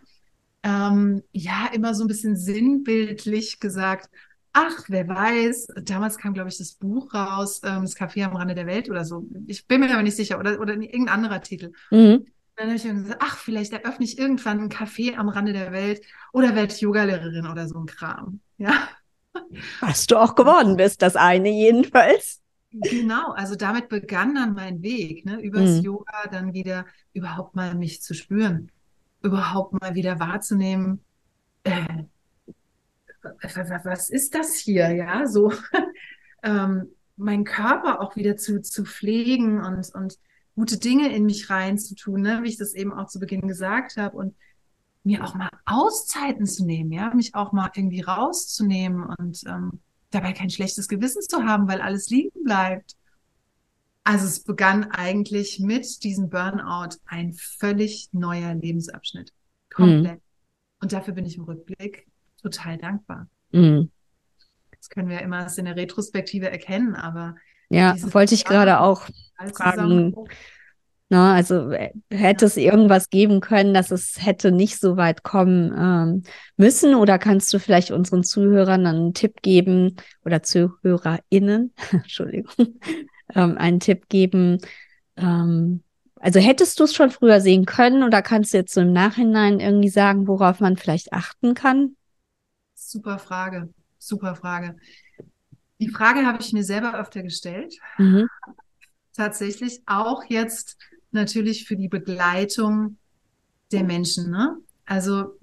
ähm, 0.61 1.23
ja 1.31 1.67
immer 1.73 1.95
so 1.95 2.03
ein 2.03 2.07
bisschen 2.07 2.37
sinnbildlich 2.37 3.59
gesagt, 3.59 4.11
ach, 4.53 4.83
wer 4.87 5.07
weiß, 5.07 5.69
damals 5.83 6.19
kam, 6.19 6.35
glaube 6.35 6.49
ich, 6.49 6.59
das 6.59 6.73
Buch 6.73 7.11
raus, 7.15 7.61
ähm, 7.63 7.81
das 7.81 7.95
Café 7.95 8.23
am 8.23 8.35
Rande 8.35 8.53
der 8.53 8.67
Welt 8.67 8.87
oder 8.87 9.03
so. 9.03 9.25
Ich 9.47 9.65
bin 9.65 9.79
mir 9.79 9.91
aber 9.91 10.03
nicht 10.03 10.15
sicher, 10.15 10.37
oder, 10.37 10.59
oder 10.59 10.73
irgendein 10.73 11.09
anderer 11.09 11.41
Titel. 11.41 11.71
Mhm. 11.89 12.27
Dann 12.57 12.67
habe 12.67 12.75
ich 12.75 12.83
mir 12.83 12.93
gesagt, 12.93 13.21
ach, 13.23 13.37
vielleicht 13.37 13.73
eröffne 13.73 14.05
ich 14.05 14.19
irgendwann 14.19 14.59
ein 14.59 14.69
Café 14.69 15.15
am 15.15 15.29
Rande 15.29 15.53
der 15.53 15.71
Welt 15.71 16.05
oder 16.33 16.53
werde 16.53 16.75
Yoga-Lehrerin 16.75 17.47
oder 17.47 17.67
so 17.67 17.79
ein 17.79 17.87
Kram. 17.87 18.41
Ja. 18.59 18.89
Was 19.79 20.05
du 20.05 20.17
auch 20.17 20.35
geworden 20.35 20.77
bist, 20.77 21.01
das 21.01 21.15
eine 21.15 21.49
jedenfalls. 21.49 22.41
Genau, 22.71 23.31
also 23.31 23.55
damit 23.55 23.89
begann 23.89 24.33
dann 24.33 24.53
mein 24.53 24.81
Weg, 24.81 25.25
ne, 25.25 25.41
übers 25.41 25.77
mhm. 25.77 25.83
Yoga 25.83 26.27
dann 26.31 26.53
wieder 26.53 26.85
überhaupt 27.13 27.53
mal 27.55 27.75
mich 27.75 28.01
zu 28.01 28.13
spüren, 28.13 28.71
überhaupt 29.21 29.79
mal 29.81 29.93
wieder 29.93 30.19
wahrzunehmen, 30.19 31.03
äh, 31.63 32.03
was 33.83 34.09
ist 34.09 34.33
das 34.33 34.55
hier, 34.55 34.89
ja, 34.91 35.27
so 35.27 35.51
ähm, 36.43 36.87
meinen 37.17 37.43
Körper 37.43 38.01
auch 38.01 38.15
wieder 38.15 38.37
zu, 38.37 38.61
zu 38.61 38.85
pflegen 38.85 39.63
und, 39.63 39.93
und 39.93 40.17
gute 40.55 40.79
Dinge 40.79 41.13
in 41.13 41.25
mich 41.25 41.49
reinzutun, 41.49 42.21
ne, 42.21 42.39
wie 42.43 42.49
ich 42.49 42.57
das 42.57 42.73
eben 42.73 42.93
auch 42.93 43.07
zu 43.07 43.19
Beginn 43.19 43.47
gesagt 43.47 43.97
habe 43.97 44.15
und 44.15 44.35
mir 45.03 45.25
auch 45.25 45.35
mal 45.35 45.49
Auszeiten 45.65 46.45
zu 46.45 46.65
nehmen, 46.65 46.91
ja, 46.91 47.13
mich 47.13 47.35
auch 47.35 47.51
mal 47.51 47.69
irgendwie 47.75 48.01
rauszunehmen 48.01 49.03
und 49.17 49.43
ähm, 49.45 49.81
dabei 50.11 50.33
kein 50.33 50.49
schlechtes 50.49 50.87
Gewissen 50.87 51.21
zu 51.21 51.43
haben, 51.43 51.67
weil 51.67 51.81
alles 51.81 52.09
liegen 52.09 52.43
bleibt. 52.43 52.95
Also 54.03 54.25
es 54.25 54.43
begann 54.43 54.85
eigentlich 54.91 55.59
mit 55.59 56.03
diesem 56.03 56.29
Burnout 56.29 56.97
ein 57.05 57.33
völlig 57.33 58.09
neuer 58.11 58.53
Lebensabschnitt. 58.53 59.31
Komplett. 59.73 60.15
Mhm. 60.15 60.21
Und 60.81 60.93
dafür 60.93 61.13
bin 61.13 61.25
ich 61.25 61.37
im 61.37 61.43
Rückblick 61.43 62.07
total 62.41 62.77
dankbar. 62.77 63.27
Mhm. 63.51 63.91
Das 64.77 64.89
können 64.89 65.09
wir 65.09 65.21
immer 65.21 65.47
in 65.55 65.65
der 65.65 65.75
Retrospektive 65.75 66.49
erkennen, 66.49 66.95
aber 66.95 67.35
ja, 67.69 67.95
wollte 68.13 68.33
ich 68.33 68.43
gerade 68.43 68.79
auch 68.79 69.07
fragen. 69.53 70.15
Ne? 71.11 71.33
Also 71.33 71.71
äh, 71.71 71.91
hätte 72.09 72.45
es 72.45 72.55
irgendwas 72.55 73.09
geben 73.09 73.41
können, 73.41 73.73
dass 73.73 73.91
es 73.91 74.25
hätte 74.25 74.49
nicht 74.49 74.79
so 74.79 74.95
weit 74.95 75.23
kommen 75.23 75.73
ähm, 75.77 76.23
müssen? 76.55 76.95
Oder 76.95 77.19
kannst 77.19 77.53
du 77.53 77.59
vielleicht 77.59 77.91
unseren 77.91 78.23
Zuhörern 78.23 78.87
einen 78.87 79.13
Tipp 79.13 79.41
geben 79.41 79.97
oder 80.23 80.41
ZuhörerInnen, 80.41 81.73
Entschuldigung, 81.91 82.79
ähm, 83.35 83.57
einen 83.57 83.81
Tipp 83.81 84.07
geben? 84.07 84.59
Ähm, 85.17 85.83
also 86.15 86.39
hättest 86.39 86.79
du 86.79 86.85
es 86.85 86.95
schon 86.95 87.11
früher 87.11 87.41
sehen 87.41 87.65
können 87.65 88.03
oder 88.03 88.21
kannst 88.21 88.53
du 88.53 88.59
jetzt 88.59 88.73
so 88.73 88.79
im 88.79 88.93
Nachhinein 88.93 89.59
irgendwie 89.59 89.89
sagen, 89.89 90.29
worauf 90.29 90.61
man 90.61 90.77
vielleicht 90.77 91.11
achten 91.11 91.55
kann? 91.55 91.97
Super 92.73 93.19
Frage, 93.19 93.67
super 93.97 94.35
Frage. 94.35 94.77
Die 95.81 95.89
Frage 95.89 96.25
habe 96.25 96.41
ich 96.41 96.53
mir 96.53 96.63
selber 96.63 96.97
öfter 96.97 97.21
gestellt. 97.21 97.75
Mhm. 97.97 98.29
Tatsächlich 99.13 99.81
auch 99.87 100.23
jetzt 100.29 100.77
natürlich 101.13 101.65
für 101.65 101.75
die 101.75 101.89
Begleitung 101.89 102.97
der 103.71 103.83
Menschen. 103.83 104.29
Ne? 104.29 104.57
Also, 104.85 105.37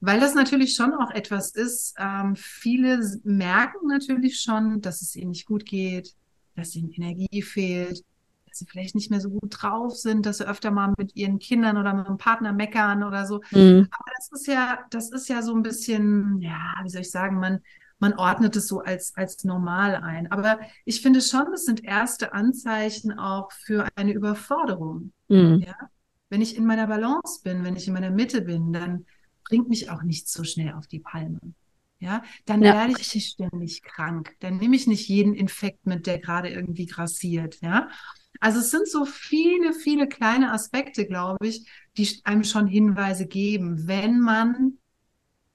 weil 0.00 0.20
das 0.20 0.34
natürlich 0.34 0.74
schon 0.74 0.92
auch 0.94 1.10
etwas 1.10 1.50
ist, 1.52 1.94
ähm, 1.98 2.36
viele 2.36 3.00
merken 3.24 3.88
natürlich 3.88 4.40
schon, 4.40 4.80
dass 4.80 5.02
es 5.02 5.16
ihnen 5.16 5.30
nicht 5.30 5.46
gut 5.46 5.64
geht, 5.64 6.14
dass 6.54 6.76
ihnen 6.76 6.92
Energie 6.92 7.42
fehlt, 7.42 8.04
dass 8.46 8.58
sie 8.58 8.66
vielleicht 8.66 8.94
nicht 8.94 9.10
mehr 9.10 9.20
so 9.20 9.30
gut 9.30 9.62
drauf 9.62 9.96
sind, 9.96 10.26
dass 10.26 10.38
sie 10.38 10.46
öfter 10.46 10.70
mal 10.70 10.94
mit 10.96 11.16
ihren 11.16 11.38
Kindern 11.38 11.76
oder 11.76 11.94
mit 11.94 12.06
einem 12.06 12.18
Partner 12.18 12.52
meckern 12.52 13.02
oder 13.02 13.26
so. 13.26 13.40
Mhm. 13.50 13.88
Aber 13.90 14.10
das 14.16 14.30
ist 14.32 14.46
ja, 14.46 14.84
das 14.90 15.10
ist 15.10 15.28
ja 15.28 15.42
so 15.42 15.54
ein 15.54 15.62
bisschen, 15.62 16.40
ja, 16.40 16.74
wie 16.82 16.90
soll 16.90 17.00
ich 17.00 17.10
sagen, 17.10 17.38
man, 17.38 17.60
man 17.98 18.14
ordnet 18.14 18.56
es 18.56 18.68
so 18.68 18.80
als, 18.80 19.16
als 19.16 19.44
normal 19.44 19.96
ein. 19.96 20.30
Aber 20.30 20.60
ich 20.84 21.00
finde 21.00 21.20
schon, 21.20 21.52
es 21.52 21.64
sind 21.64 21.84
erste 21.84 22.32
Anzeichen 22.32 23.18
auch 23.18 23.50
für 23.52 23.86
eine 23.96 24.12
Überforderung. 24.12 25.12
Mhm. 25.28 25.64
Ja? 25.66 25.76
Wenn 26.28 26.42
ich 26.42 26.56
in 26.56 26.66
meiner 26.66 26.86
Balance 26.86 27.40
bin, 27.42 27.64
wenn 27.64 27.76
ich 27.76 27.86
in 27.86 27.94
meiner 27.94 28.10
Mitte 28.10 28.42
bin, 28.42 28.72
dann 28.72 29.06
bringt 29.44 29.68
mich 29.68 29.90
auch 29.90 30.02
nicht 30.02 30.28
so 30.28 30.44
schnell 30.44 30.72
auf 30.72 30.86
die 30.86 31.00
Palme. 31.00 31.38
Ja, 32.00 32.22
dann 32.44 32.62
ja, 32.62 32.74
werde 32.74 33.00
ich 33.00 33.14
nicht 33.14 33.32
ständig 33.32 33.82
krank. 33.82 34.36
Dann 34.40 34.58
nehme 34.58 34.76
ich 34.76 34.86
nicht 34.86 35.08
jeden 35.08 35.34
Infekt 35.34 35.86
mit, 35.86 36.06
der 36.06 36.18
gerade 36.18 36.50
irgendwie 36.50 36.86
grassiert. 36.86 37.60
Ja, 37.62 37.88
also 38.40 38.58
es 38.58 38.70
sind 38.70 38.88
so 38.88 39.04
viele, 39.04 39.72
viele 39.72 40.06
kleine 40.06 40.52
Aspekte, 40.52 41.06
glaube 41.06 41.46
ich, 41.46 41.66
die 41.96 42.20
einem 42.24 42.44
schon 42.44 42.66
Hinweise 42.66 43.26
geben, 43.26 43.86
wenn 43.86 44.20
man 44.20 44.78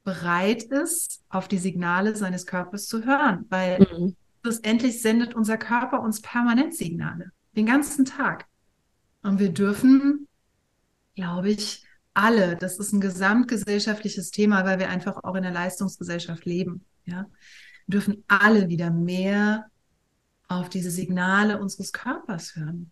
bereit 0.10 0.64
ist, 0.64 1.24
auf 1.30 1.48
die 1.48 1.60
Signale 1.60 2.16
seines 2.16 2.48
Körpers 2.48 2.88
zu 2.88 3.06
hören, 3.06 3.46
weil 3.50 3.80
mhm. 3.80 4.16
schlussendlich 4.42 5.02
sendet 5.02 5.36
unser 5.36 5.58
Körper 5.58 6.02
uns 6.02 6.22
permanent 6.22 6.76
Signale, 6.76 7.32
den 7.56 7.68
ganzen 7.68 8.06
Tag. 8.06 8.46
Und 9.22 9.40
wir 9.40 9.50
dürfen, 9.50 10.28
glaube 11.16 11.50
ich, 11.52 11.86
alle, 12.16 12.56
das 12.56 12.80
ist 12.80 12.92
ein 12.92 13.02
gesamtgesellschaftliches 13.02 14.32
Thema, 14.32 14.66
weil 14.66 14.80
wir 14.80 14.90
einfach 14.90 15.24
auch 15.24 15.36
in 15.36 15.44
der 15.44 15.52
Leistungsgesellschaft 15.52 16.46
leben, 16.46 16.84
ja, 17.06 17.28
dürfen 17.86 18.24
alle 18.28 18.68
wieder 18.68 18.90
mehr 18.90 19.68
auf 20.48 20.70
diese 20.70 20.90
Signale 20.90 21.60
unseres 21.60 21.94
Körpers 21.94 22.56
hören. 22.56 22.92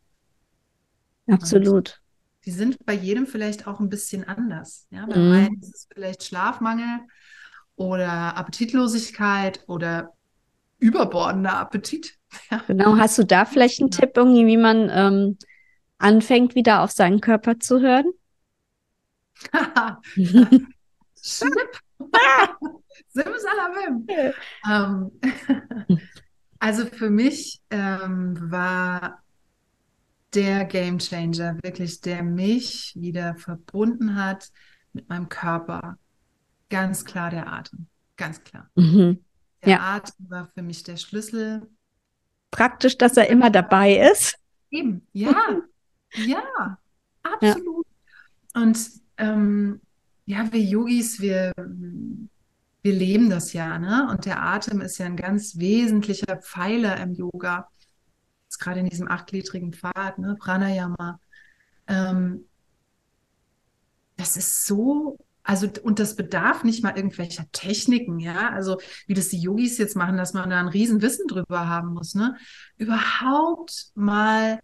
Absolut 1.28 2.00
die 2.48 2.52
sind 2.52 2.84
bei 2.86 2.94
jedem 2.94 3.28
vielleicht 3.28 3.68
auch 3.68 3.82
ein 3.82 3.90
bisschen 3.90 4.24
anders. 4.24 4.88
Ja? 4.90 5.06
Bei 5.06 5.18
mhm. 5.18 5.32
einem 5.34 5.60
ist 5.62 5.76
es 5.76 5.88
vielleicht 5.94 6.24
Schlafmangel 6.24 7.02
oder 7.76 8.38
Appetitlosigkeit 8.38 9.66
oder 9.68 10.14
überbordender 10.80 11.58
Appetit. 11.58 12.16
Ja. 12.52 12.62
Genau, 12.68 12.98
hast 12.98 13.18
du 13.18 13.26
da 13.26 13.46
vielleicht 13.46 13.80
einen 13.80 13.90
ja. 13.90 14.00
Tipp 14.00 14.18
irgendwie, 14.18 14.46
wie 14.46 14.58
man 14.58 14.90
ähm, 14.92 15.38
anfängt, 15.98 16.56
wieder 16.56 16.84
auf 16.84 16.92
seinen 16.92 17.22
Körper 17.22 17.58
zu 17.58 17.80
hören? 17.80 18.04
Simsalabim! 21.22 22.76
ähm, 24.70 25.12
also 26.60 26.86
für 26.86 27.10
mich 27.10 27.62
ähm, 27.72 28.52
war 28.52 29.24
der 30.34 30.66
Game 30.66 31.00
Changer, 31.00 31.58
wirklich, 31.64 32.02
der 32.02 32.24
mich 32.24 32.94
wieder 32.96 33.36
verbunden 33.36 34.16
hat 34.16 34.52
mit 34.94 35.10
meinem 35.10 35.30
Körper. 35.30 35.98
Ganz 36.70 37.06
klar 37.06 37.30
der 37.30 37.52
Atem, 37.52 37.88
ganz 38.18 38.44
klar. 38.44 38.70
Mhm. 38.76 39.24
Der 39.64 39.72
ja. 39.72 39.96
Atem 39.96 40.30
war 40.30 40.48
für 40.54 40.62
mich 40.62 40.84
der 40.84 40.98
Schlüssel. 40.98 41.68
Praktisch, 42.52 42.98
dass 42.98 43.18
er 43.18 43.30
immer 43.30 43.50
dabei 43.50 43.98
ist. 44.12 44.38
Eben, 44.70 45.08
ja, 45.14 45.62
ja, 46.14 46.78
absolut. 47.24 47.86
Ja. 48.54 48.62
Und 48.62 48.90
ähm, 49.18 49.82
ja, 50.26 50.52
wir 50.52 50.62
Yogis, 50.62 51.22
wir, 51.22 51.54
wir 52.82 52.94
leben 52.94 53.30
das 53.30 53.54
ja, 53.54 53.80
ne? 53.80 54.08
Und 54.12 54.26
der 54.26 54.42
Atem 54.42 54.82
ist 54.82 54.98
ja 54.98 55.06
ein 55.06 55.16
ganz 55.16 55.58
wesentlicher 55.58 56.38
Pfeiler 56.38 56.98
im 57.00 57.14
Yoga 57.14 57.70
jetzt 58.58 58.64
gerade 58.64 58.80
in 58.80 58.90
diesem 58.90 59.08
achtgliedrigen 59.08 59.74
Pfad, 59.74 60.18
ne, 60.18 60.36
Pranayama, 60.40 61.20
ähm, 61.88 62.46
das 64.16 64.36
ist 64.36 64.66
so, 64.66 65.20
also, 65.44 65.70
und 65.84 66.00
das 66.00 66.16
bedarf 66.16 66.64
nicht 66.64 66.84
mal 66.84 66.96
irgendwelcher 66.98 67.46
Techniken, 67.52 68.20
ja, 68.20 68.50
also 68.50 68.80
wie 69.06 69.14
das 69.14 69.30
die 69.30 69.40
Yogis 69.40 69.78
jetzt 69.78 69.96
machen, 69.96 70.18
dass 70.18 70.34
man 70.34 70.50
da 70.50 70.60
ein 70.60 70.68
Riesenwissen 70.68 71.28
drüber 71.28 71.70
haben 71.70 71.94
muss, 71.94 72.16
ne? 72.16 72.36
Überhaupt 72.78 73.92
mal, 73.94 74.60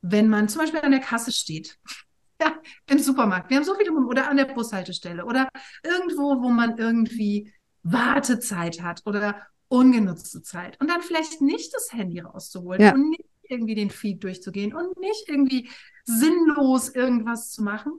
wenn 0.00 0.28
man 0.28 0.48
zum 0.48 0.60
Beispiel 0.62 0.80
an 0.80 0.92
der 0.92 1.00
Kasse 1.00 1.32
steht, 1.32 1.76
ja, 2.40 2.54
im 2.86 3.00
Supermarkt, 3.00 3.50
wir 3.50 3.56
haben 3.56 3.64
so 3.64 3.74
viele, 3.74 3.90
oder 3.92 4.30
an 4.30 4.36
der 4.36 4.46
Bushaltestelle 4.46 5.24
oder 5.24 5.48
irgendwo, 5.82 6.40
wo 6.40 6.50
man 6.50 6.78
irgendwie 6.78 7.52
Wartezeit 7.82 8.80
hat 8.80 9.02
oder 9.06 9.42
ungenutzte 9.68 10.42
Zeit. 10.42 10.80
Und 10.80 10.90
dann 10.90 11.02
vielleicht 11.02 11.40
nicht 11.40 11.72
das 11.74 11.92
Handy 11.92 12.20
rauszuholen 12.20 12.80
ja. 12.80 12.94
und 12.94 13.10
nicht 13.10 13.24
irgendwie 13.48 13.74
den 13.74 13.90
Feed 13.90 14.22
durchzugehen 14.22 14.74
und 14.74 14.98
nicht 14.98 15.28
irgendwie 15.28 15.68
sinnlos 16.04 16.90
irgendwas 16.90 17.50
zu 17.50 17.62
machen, 17.62 17.92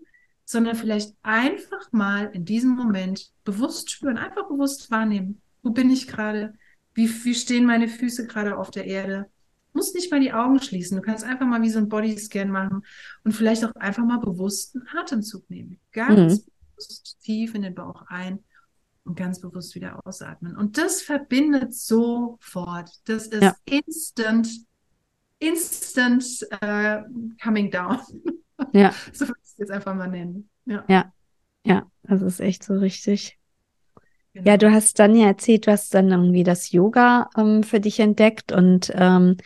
sondern 0.45 0.75
vielleicht 0.75 1.15
einfach 1.21 1.91
mal 1.91 2.31
in 2.33 2.45
diesem 2.45 2.71
Moment 2.71 3.31
bewusst 3.43 3.91
spüren, 3.91 4.17
einfach 4.17 4.47
bewusst 4.47 4.89
wahrnehmen. 4.89 5.41
Wo 5.61 5.71
bin 5.71 5.89
ich 5.89 6.07
gerade? 6.07 6.55
Wie, 6.93 7.07
wie 7.23 7.35
stehen 7.35 7.65
meine 7.65 7.87
Füße 7.87 8.27
gerade 8.27 8.57
auf 8.57 8.71
der 8.71 8.85
Erde? 8.85 9.29
Du 9.71 9.77
musst 9.77 9.93
nicht 9.93 10.11
mal 10.11 10.19
die 10.19 10.33
Augen 10.33 10.59
schließen. 10.59 10.97
Du 10.97 11.03
kannst 11.03 11.23
einfach 11.23 11.45
mal 11.45 11.61
wie 11.61 11.69
so 11.69 11.77
ein 11.77 11.89
Bodyscan 11.89 12.49
machen 12.49 12.83
und 13.23 13.33
vielleicht 13.33 13.63
auch 13.63 13.75
einfach 13.75 14.03
mal 14.03 14.19
bewusst 14.19 14.75
einen 14.75 14.87
Atemzug 14.97 15.47
nehmen. 15.49 15.79
Ganz 15.91 16.39
mhm. 16.39 16.51
bewusst 16.75 17.19
tief 17.21 17.53
in 17.53 17.61
den 17.61 17.75
Bauch 17.75 18.03
ein 18.07 18.39
und 19.09 19.15
ganz 19.15 19.41
bewusst 19.41 19.73
wieder 19.75 19.99
ausatmen. 20.05 20.55
Und 20.55 20.77
das 20.77 21.01
verbindet 21.01 21.73
sofort. 21.73 22.91
Das 23.05 23.27
ist 23.27 23.41
ja. 23.41 23.55
instant, 23.65 24.47
instant 25.39 26.23
uh, 26.63 27.01
coming 27.43 27.69
down. 27.69 27.99
Ja. 28.73 28.93
so 29.13 29.25
würde 29.25 29.39
ich 29.41 29.51
es 29.51 29.57
jetzt 29.57 29.71
einfach 29.71 29.95
mal 29.95 30.09
nennen. 30.09 30.49
Ja. 30.65 30.83
ja, 30.89 31.13
ja, 31.63 31.89
das 32.03 32.21
ist 32.21 32.41
echt 32.41 32.61
so 32.61 32.73
richtig. 32.73 33.39
Genau. 34.33 34.49
Ja, 34.49 34.57
du 34.57 34.69
hast 34.69 34.99
dann 34.99 35.15
ja 35.15 35.27
erzählt, 35.27 35.65
du 35.65 35.71
hast 35.71 35.93
dann 35.93 36.11
irgendwie 36.11 36.43
das 36.43 36.73
Yoga 36.73 37.29
ähm, 37.37 37.63
für 37.63 37.79
dich 37.79 38.01
entdeckt 38.01 38.51
und 38.51 38.91
ähm, 38.93 39.37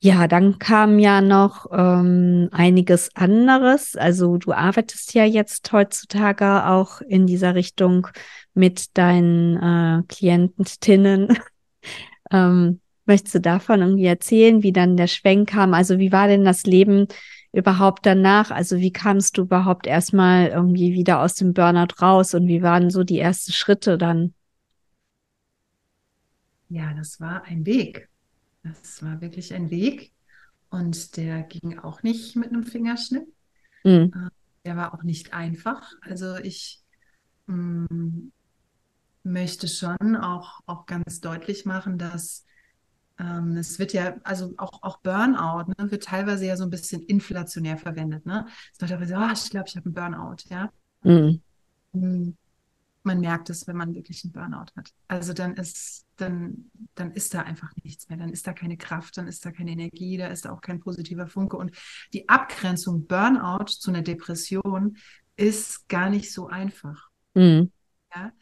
ja, 0.00 0.28
dann 0.28 0.58
kam 0.58 0.98
ja 0.98 1.20
noch 1.20 1.66
ähm, 1.72 2.48
einiges 2.52 3.10
anderes. 3.16 3.96
Also 3.96 4.36
du 4.36 4.52
arbeitest 4.52 5.14
ja 5.14 5.24
jetzt 5.24 5.72
heutzutage 5.72 6.66
auch 6.66 7.00
in 7.00 7.26
dieser 7.26 7.54
Richtung 7.54 8.06
mit 8.54 8.96
deinen 8.96 9.56
äh, 9.56 10.02
Klientinnen. 10.06 11.38
ähm, 12.30 12.80
möchtest 13.06 13.36
du 13.36 13.40
davon 13.40 13.80
irgendwie 13.80 14.06
erzählen, 14.06 14.62
wie 14.62 14.72
dann 14.72 14.96
der 14.96 15.06
Schwenk 15.06 15.50
kam? 15.50 15.72
Also 15.74 15.98
wie 15.98 16.12
war 16.12 16.28
denn 16.28 16.44
das 16.44 16.64
Leben 16.64 17.06
überhaupt 17.52 18.04
danach? 18.04 18.50
Also 18.50 18.76
wie 18.78 18.92
kamst 18.92 19.38
du 19.38 19.42
überhaupt 19.42 19.86
erstmal 19.86 20.48
irgendwie 20.48 20.92
wieder 20.92 21.20
aus 21.20 21.34
dem 21.34 21.54
Burnout 21.54 22.00
raus 22.02 22.34
und 22.34 22.48
wie 22.48 22.62
waren 22.62 22.90
so 22.90 23.02
die 23.02 23.18
ersten 23.18 23.52
Schritte 23.52 23.96
dann? 23.96 24.34
Ja, 26.68 26.92
das 26.94 27.18
war 27.20 27.44
ein 27.44 27.64
Weg. 27.64 28.08
Das 28.68 29.02
war 29.02 29.20
wirklich 29.20 29.54
ein 29.54 29.70
Weg 29.70 30.12
und 30.70 31.16
der 31.16 31.42
ging 31.42 31.78
auch 31.78 32.02
nicht 32.02 32.36
mit 32.36 32.50
einem 32.50 32.64
Fingerschnipp. 32.64 33.26
Mhm. 33.84 34.12
Äh, 34.14 34.30
der 34.64 34.76
war 34.76 34.94
auch 34.94 35.02
nicht 35.02 35.32
einfach. 35.32 35.92
Also 36.02 36.36
ich 36.36 36.82
mh, 37.46 37.86
mm, 37.88 38.32
möchte 39.22 39.68
schon 39.68 40.16
auch, 40.16 40.60
auch 40.66 40.86
ganz 40.86 41.20
deutlich 41.20 41.64
machen, 41.64 41.98
dass 41.98 42.44
ähm, 43.18 43.56
es 43.56 43.78
wird 43.78 43.92
ja, 43.92 44.16
also 44.24 44.52
auch, 44.58 44.82
auch 44.82 44.98
Burnout 44.98 45.72
ne, 45.78 45.90
wird 45.90 46.04
teilweise 46.04 46.46
ja 46.46 46.56
so 46.56 46.64
ein 46.64 46.70
bisschen 46.70 47.02
inflationär 47.02 47.78
verwendet. 47.78 48.26
Ne? 48.26 48.46
Es 48.72 48.80
wird 48.80 48.92
aber 48.92 49.06
so, 49.06 49.14
oh, 49.16 49.30
ich 49.32 49.50
glaube, 49.50 49.68
ich 49.68 49.76
habe 49.76 49.86
einen 49.86 49.94
Burnout, 49.94 50.36
ja. 50.50 50.70
Mhm. 51.02 52.36
Man 53.06 53.20
merkt 53.20 53.50
es, 53.50 53.66
wenn 53.68 53.76
man 53.76 53.94
wirklich 53.94 54.24
einen 54.24 54.32
Burnout 54.32 54.72
hat. 54.76 54.92
Also 55.06 55.32
dann 55.32 55.54
ist, 55.54 56.04
dann, 56.16 56.70
dann 56.96 57.12
ist 57.12 57.34
da 57.34 57.42
einfach 57.42 57.70
nichts 57.84 58.08
mehr. 58.08 58.18
Dann 58.18 58.30
ist 58.30 58.46
da 58.46 58.52
keine 58.52 58.76
Kraft, 58.76 59.16
dann 59.16 59.28
ist 59.28 59.46
da 59.46 59.52
keine 59.52 59.70
Energie, 59.70 60.16
da 60.16 60.26
ist 60.26 60.44
da 60.44 60.52
auch 60.52 60.60
kein 60.60 60.80
positiver 60.80 61.28
Funke. 61.28 61.56
Und 61.56 61.70
die 62.12 62.28
Abgrenzung 62.28 63.06
Burnout 63.06 63.66
zu 63.66 63.90
einer 63.90 64.02
Depression 64.02 64.96
ist 65.36 65.88
gar 65.88 66.10
nicht 66.10 66.32
so 66.32 66.48
einfach. 66.48 67.08
Mhm. 67.34 67.70
Ja? 68.12 68.32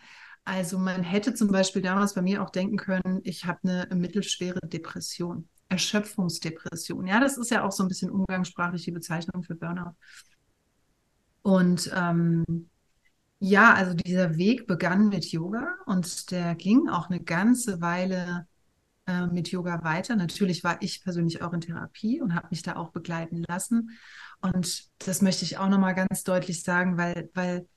Also 0.45 0.79
man 0.79 1.03
hätte 1.03 1.35
zum 1.35 1.49
Beispiel 1.49 1.83
damals 1.83 2.15
bei 2.15 2.23
mir 2.23 2.43
auch 2.43 2.51
denken 2.51 2.79
können, 2.79 3.21
ich 3.23 3.45
habe 3.45 3.61
eine 3.63 3.95
mittelschwere 3.95 4.61
Depression, 4.67 5.49
Erschöpfungsdepression. 5.69 7.07
Ja, 7.07 7.21
das 7.21 7.37
ist 7.37 7.51
ja 7.51 7.65
auch 7.65 7.73
so 7.73 7.83
ein 7.83 7.89
bisschen 7.89 8.11
umgangssprachliche 8.11 8.93
Bezeichnung 8.93 9.43
für 9.43 9.55
Burnout. 9.55 9.95
Und 11.43 11.91
ähm, 11.95 12.71
ja, 13.45 13.75
also 13.75 13.93
dieser 13.93 14.37
Weg 14.39 14.67
begann 14.67 15.11
mit 15.11 15.27
Yoga 15.31 15.77
und 15.85 16.31
der 16.31 16.55
ging 16.55 16.89
auch 16.89 17.11
eine 17.11 17.23
ganze 17.23 17.83
Weile 17.83 18.47
äh, 19.07 19.27
mit 19.27 19.49
Yoga 19.49 19.85
weiter. 19.85 20.17
Natürlich 20.17 20.65
war 20.65 20.81
ich 20.81 21.05
persönlich 21.05 21.43
auch 21.43 21.53
in 21.53 21.61
Therapie 21.61 22.23
und 22.23 22.35
habe 22.35 22.49
mich 22.51 22.63
da 22.63 22.77
auch 22.77 22.91
begleiten 22.91 23.45
lassen. 23.47 23.91
Und 24.41 24.91
das 25.07 25.21
möchte 25.21 25.45
ich 25.45 25.59
auch 25.59 25.69
nochmal 25.69 25.95
ganz 25.95 26.25
deutlich 26.25 26.63
sagen, 26.63 26.97
weil, 26.97 27.29
weil 27.35 27.69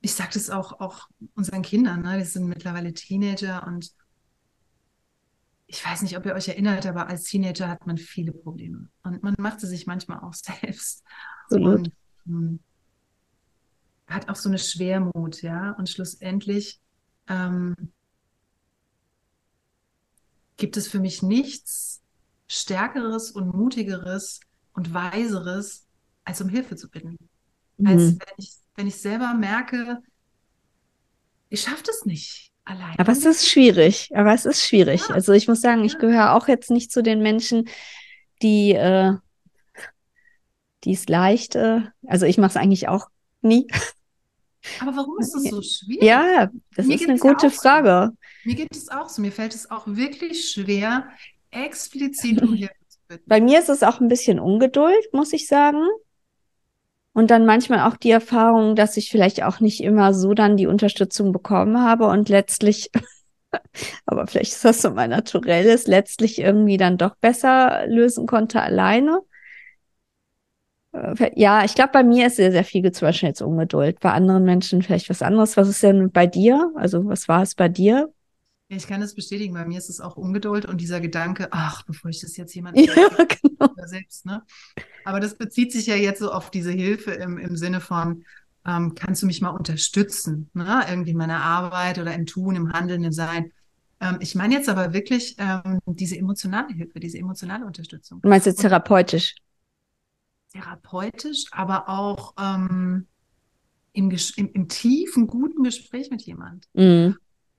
ich 0.00 0.14
sage 0.14 0.30
das 0.34 0.50
auch, 0.50 0.78
auch 0.78 1.08
unseren 1.34 1.62
Kindern, 1.62 2.02
ne? 2.02 2.18
die 2.18 2.24
sind 2.24 2.46
mittlerweile 2.46 2.94
Teenager 2.94 3.66
und 3.66 3.90
ich 5.66 5.84
weiß 5.84 6.02
nicht, 6.02 6.16
ob 6.16 6.26
ihr 6.26 6.34
euch 6.34 6.46
erinnert, 6.46 6.86
aber 6.86 7.08
als 7.08 7.24
Teenager 7.24 7.68
hat 7.68 7.88
man 7.88 7.98
viele 7.98 8.32
Probleme 8.32 8.88
und 9.02 9.24
man 9.24 9.34
macht 9.36 9.58
sie 9.58 9.66
sich 9.66 9.88
manchmal 9.88 10.20
auch 10.20 10.34
selbst. 10.62 11.02
Absolut. 11.46 11.78
Und, 11.78 11.92
hm, 12.24 12.60
hat 14.08 14.28
auch 14.28 14.36
so 14.36 14.48
eine 14.48 14.58
Schwermut, 14.58 15.42
ja. 15.42 15.72
Und 15.72 15.88
schlussendlich 15.88 16.80
ähm, 17.28 17.74
gibt 20.56 20.76
es 20.76 20.88
für 20.88 21.00
mich 21.00 21.22
nichts 21.22 22.02
Stärkeres 22.46 23.30
und 23.30 23.54
Mutigeres 23.54 24.40
und 24.72 24.94
Weiseres, 24.94 25.86
als 26.24 26.40
um 26.40 26.48
Hilfe 26.48 26.76
zu 26.76 26.88
bitten. 26.88 27.16
Mhm. 27.76 27.86
Als 27.86 28.02
wenn 28.02 28.34
ich, 28.38 28.52
wenn 28.74 28.86
ich 28.86 28.96
selber 28.96 29.34
merke, 29.34 30.02
ich 31.50 31.60
schaffe 31.60 31.82
das 31.84 32.04
nicht 32.04 32.52
allein. 32.64 32.98
Aber 32.98 33.12
es 33.12 33.24
ist 33.24 33.48
schwierig. 33.48 34.10
Aber 34.14 34.32
es 34.34 34.46
ist 34.46 34.62
schwierig. 34.62 35.02
Ja. 35.08 35.14
Also 35.14 35.32
ich 35.32 35.48
muss 35.48 35.60
sagen, 35.60 35.84
ich 35.84 35.98
gehöre 35.98 36.34
auch 36.34 36.48
jetzt 36.48 36.70
nicht 36.70 36.90
zu 36.90 37.02
den 37.02 37.22
Menschen, 37.22 37.68
die 38.42 38.72
äh, 38.72 39.14
die 40.84 40.92
es 40.92 41.08
leicht, 41.08 41.54
äh, 41.56 41.80
also 42.06 42.26
ich 42.26 42.38
mache 42.38 42.50
es 42.50 42.56
eigentlich 42.56 42.88
auch 42.88 43.08
nie. 43.42 43.66
Aber 44.80 44.96
warum 44.96 45.18
ist 45.18 45.34
das 45.34 45.44
so 45.44 45.62
schwierig? 45.62 46.02
Ja, 46.02 46.48
das 46.76 46.86
Mir 46.86 46.96
ist 46.96 47.08
eine 47.08 47.18
gute 47.18 47.50
Frage. 47.50 48.10
So. 48.12 48.48
Mir 48.48 48.54
geht 48.56 48.74
es 48.74 48.88
auch 48.88 49.08
so. 49.08 49.22
Mir 49.22 49.32
fällt 49.32 49.54
es 49.54 49.70
auch 49.70 49.86
wirklich 49.86 50.50
schwer, 50.50 51.08
explizit 51.50 52.42
um 52.42 52.54
Hilfe 52.54 52.74
zu 52.88 52.98
bitten. 53.08 53.24
Bei 53.26 53.40
mir 53.40 53.58
ist 53.58 53.68
es 53.68 53.82
auch 53.82 54.00
ein 54.00 54.08
bisschen 54.08 54.40
Ungeduld, 54.40 55.12
muss 55.12 55.32
ich 55.32 55.46
sagen. 55.46 55.82
Und 57.12 57.30
dann 57.30 57.46
manchmal 57.46 57.80
auch 57.80 57.96
die 57.96 58.10
Erfahrung, 58.10 58.76
dass 58.76 58.96
ich 58.96 59.10
vielleicht 59.10 59.42
auch 59.42 59.60
nicht 59.60 59.82
immer 59.82 60.14
so 60.14 60.34
dann 60.34 60.56
die 60.56 60.68
Unterstützung 60.68 61.32
bekommen 61.32 61.80
habe 61.82 62.06
und 62.06 62.28
letztlich, 62.28 62.90
aber 64.06 64.26
vielleicht 64.26 64.52
ist 64.52 64.64
das 64.64 64.82
so 64.82 64.90
mein 64.90 65.10
Naturelles, 65.10 65.86
letztlich 65.86 66.38
irgendwie 66.38 66.76
dann 66.76 66.96
doch 66.96 67.16
besser 67.16 67.86
lösen 67.88 68.26
konnte 68.26 68.60
alleine. 68.60 69.20
Äh, 71.18 71.32
ja, 71.34 71.64
ich 71.64 71.74
glaube, 71.74 71.90
bei 71.92 72.02
mir 72.02 72.26
ist 72.26 72.36
sehr, 72.36 72.52
sehr 72.52 72.64
viel 72.64 72.90
zum 72.92 73.08
Beispiel 73.08 73.28
jetzt 73.28 73.42
Ungeduld. 73.42 74.00
Bei 74.00 74.12
anderen 74.12 74.44
Menschen 74.44 74.82
vielleicht 74.82 75.08
was 75.10 75.22
anderes. 75.22 75.56
Was 75.56 75.68
ist 75.68 75.82
denn 75.82 76.10
bei 76.10 76.26
dir? 76.26 76.72
Also, 76.76 77.06
was 77.06 77.28
war 77.28 77.42
es 77.42 77.54
bei 77.54 77.68
dir? 77.68 78.12
Ich 78.70 78.86
kann 78.86 79.00
das 79.00 79.14
bestätigen. 79.14 79.54
Bei 79.54 79.64
mir 79.64 79.78
ist 79.78 79.88
es 79.88 80.00
auch 80.00 80.16
Ungeduld 80.16 80.66
und 80.66 80.80
dieser 80.80 81.00
Gedanke, 81.00 81.48
ach, 81.52 81.84
bevor 81.84 82.10
ich 82.10 82.20
das 82.20 82.36
jetzt 82.36 82.54
jemandem 82.54 82.84
ja, 82.96 83.08
genau. 83.24 83.74
selbst, 83.86 84.26
ne? 84.26 84.42
Aber 85.04 85.20
das 85.20 85.36
bezieht 85.36 85.72
sich 85.72 85.86
ja 85.86 85.94
jetzt 85.94 86.18
so 86.18 86.30
auf 86.30 86.50
diese 86.50 86.70
Hilfe 86.70 87.12
im, 87.12 87.38
im 87.38 87.56
Sinne 87.56 87.80
von, 87.80 88.24
ähm, 88.66 88.94
kannst 88.94 89.22
du 89.22 89.26
mich 89.26 89.40
mal 89.40 89.50
unterstützen, 89.50 90.50
ne? 90.52 90.84
Irgendwie 90.88 91.12
in 91.12 91.16
meiner 91.16 91.42
Arbeit 91.42 91.98
oder 91.98 92.12
im 92.12 92.26
Tun, 92.26 92.56
im 92.56 92.72
Handeln, 92.72 93.04
im 93.04 93.12
Sein. 93.12 93.52
Ähm, 94.00 94.18
ich 94.20 94.34
meine 94.34 94.54
jetzt 94.54 94.68
aber 94.68 94.92
wirklich 94.92 95.36
ähm, 95.38 95.80
diese 95.86 96.18
emotionale 96.18 96.72
Hilfe, 96.74 97.00
diese 97.00 97.18
emotionale 97.18 97.64
Unterstützung. 97.64 98.20
Du 98.20 98.28
meinst 98.28 98.46
jetzt 98.46 98.60
therapeutisch? 98.60 99.34
Therapeutisch, 100.58 101.46
aber 101.50 101.88
auch 101.88 102.34
ähm, 102.38 103.06
im, 103.92 104.10
im, 104.36 104.52
im, 104.52 104.68
tiefen, 104.68 105.26
guten 105.26 105.62
Gespräch 105.62 106.10
mit 106.10 106.22
jemand. 106.22 106.66
Mhm. 106.74 107.16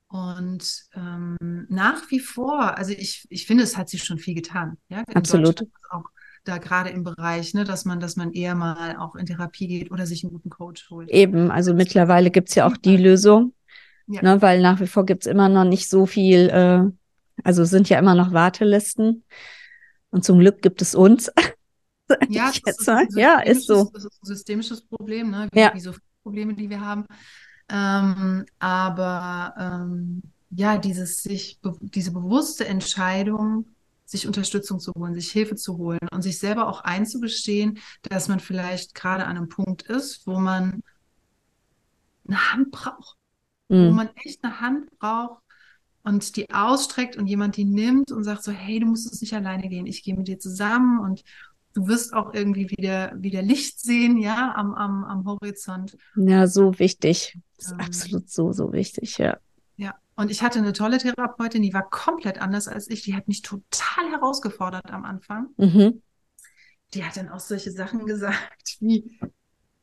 Und 0.08 0.86
ähm, 0.96 1.38
nach 1.70 2.10
wie 2.10 2.20
vor, 2.20 2.78
also 2.78 2.92
ich, 2.92 3.28
ich 3.30 3.46
finde, 3.46 3.64
es 3.64 3.78
hat 3.78 3.90
sich 3.90 4.04
schon 4.04 4.18
viel 4.18 4.34
getan. 4.34 4.78
Ja, 4.90 5.04
Absolut. 5.14 5.64
Auch 5.92 6.06
da 6.46 6.58
gerade 6.58 6.90
im 6.90 7.04
Bereich, 7.04 7.54
ne, 7.54 7.64
dass 7.64 7.86
man, 7.86 8.00
dass 8.00 8.16
man 8.16 8.32
eher 8.32 8.56
mal 8.56 8.96
auch 8.98 9.16
in 9.16 9.26
Therapie 9.26 9.68
geht 9.68 9.92
oder 9.92 10.08
sich 10.08 10.24
einen 10.24 10.34
guten 10.34 10.50
Coach 10.50 10.90
holt. 10.90 11.10
Eben, 11.10 11.52
also 11.52 11.74
mittlerweile 11.74 12.32
gibt 12.32 12.50
es 12.50 12.56
ja 12.56 12.66
auch 12.66 12.78
die 12.78 12.98
Lösung, 12.98 13.54
ja. 14.08 14.24
ne, 14.24 14.42
weil 14.42 14.62
nach 14.62 14.80
wie 14.80 14.88
vor 14.88 15.06
gibt 15.06 15.26
es 15.26 15.32
immer 15.32 15.50
noch 15.50 15.66
nicht 15.66 15.90
so 15.90 16.06
viel, 16.06 16.50
äh, 16.50 16.82
also 17.44 17.66
sind 17.66 17.90
ja 17.90 18.00
immer 18.00 18.16
noch 18.16 18.34
Wartelisten. 18.34 19.24
Und 20.12 20.24
zum 20.24 20.40
Glück 20.40 20.64
gibt 20.64 20.82
es 20.82 20.96
uns. 20.96 21.32
Ja, 22.30 22.50
ist, 22.50 22.88
ja, 23.16 23.40
ist 23.40 23.68
so. 23.68 23.90
Das 23.94 24.06
ist 24.06 24.24
ein 24.24 24.26
systemisches 24.26 24.82
Problem, 24.82 25.32
ne? 25.32 25.48
wie, 25.52 25.60
ja. 25.60 25.74
wie 25.74 25.80
so 25.80 25.92
viele 25.92 26.04
Probleme, 26.24 26.54
die 26.54 26.70
wir 26.70 26.82
haben. 26.82 27.06
Ähm, 27.70 28.46
aber 28.60 29.54
ähm, 29.58 30.24
ja, 30.50 30.78
dieses 30.78 31.22
sich, 31.22 31.60
diese 31.82 32.12
bewusste 32.12 32.66
Entscheidung, 32.66 33.66
sich 34.06 34.26
Unterstützung 34.26 34.80
zu 34.80 34.92
holen, 34.98 35.14
sich 35.14 35.32
Hilfe 35.32 35.56
zu 35.56 35.78
holen 35.78 36.00
und 36.12 36.24
sich 36.24 36.40
selber 36.40 36.68
auch 36.68 36.82
einzugestehen, 36.82 37.78
dass 38.02 38.28
man 38.28 38.40
vielleicht 38.40 38.96
gerade 38.96 39.26
an 39.26 39.38
einem 39.38 39.50
Punkt 39.50 39.84
ist, 39.84 40.26
wo 40.26 40.40
man 40.40 40.82
eine 42.28 42.54
Hand 42.54 42.72
braucht, 42.72 43.18
mhm. 43.68 43.90
wo 43.90 43.92
man 43.92 44.10
echt 44.16 44.44
eine 44.44 44.62
Hand 44.62 44.90
braucht 44.98 45.44
und 46.04 46.36
die 46.36 46.50
ausstreckt 46.50 47.18
und 47.18 47.28
jemand 47.28 47.56
die 47.56 47.66
nimmt 47.66 48.12
und 48.12 48.24
sagt 48.24 48.44
so, 48.44 48.52
hey, 48.52 48.80
du 48.80 48.88
musst 48.88 49.12
es 49.12 49.22
nicht 49.22 49.34
alleine 49.34 49.70
gehen, 49.70 49.86
ich 49.86 50.04
gehe 50.04 50.16
mit 50.16 50.28
dir 50.28 50.40
zusammen 50.40 51.00
und 51.00 51.24
du 51.74 51.88
wirst 51.88 52.14
auch 52.14 52.34
irgendwie 52.34 52.70
wieder, 52.70 53.14
wieder 53.18 53.42
Licht 53.42 53.80
sehen, 53.80 54.18
ja, 54.18 54.54
am, 54.56 54.74
am, 54.74 55.04
am 55.04 55.26
Horizont. 55.26 55.98
Ja, 56.16 56.48
so 56.48 56.78
wichtig. 56.80 57.38
Das 57.58 57.68
ist 57.68 57.72
ähm, 57.74 57.80
absolut 57.80 58.30
so, 58.30 58.52
so 58.52 58.74
wichtig, 58.74 59.18
ja. 59.18 59.38
Ja, 59.76 59.96
und 60.16 60.32
ich 60.32 60.42
hatte 60.42 60.60
eine 60.60 60.74
tolle 60.74 60.98
Therapeutin, 60.98 61.62
die 61.62 61.74
war 61.74 61.90
komplett 61.90 62.42
anders 62.42 62.68
als 62.68 62.90
ich. 62.90 63.04
Die 63.04 63.16
hat 63.16 63.28
mich 63.28 63.42
total 63.42 64.12
herausgefordert 64.12 64.92
am 64.92 65.06
Anfang. 65.06 65.48
Mhm. 65.58 66.02
Die 66.94 67.06
hat 67.06 67.18
dann 67.18 67.30
auch 67.30 67.40
solche 67.40 67.72
Sachen 67.72 68.06
gesagt 68.06 68.78
wie, 68.80 69.20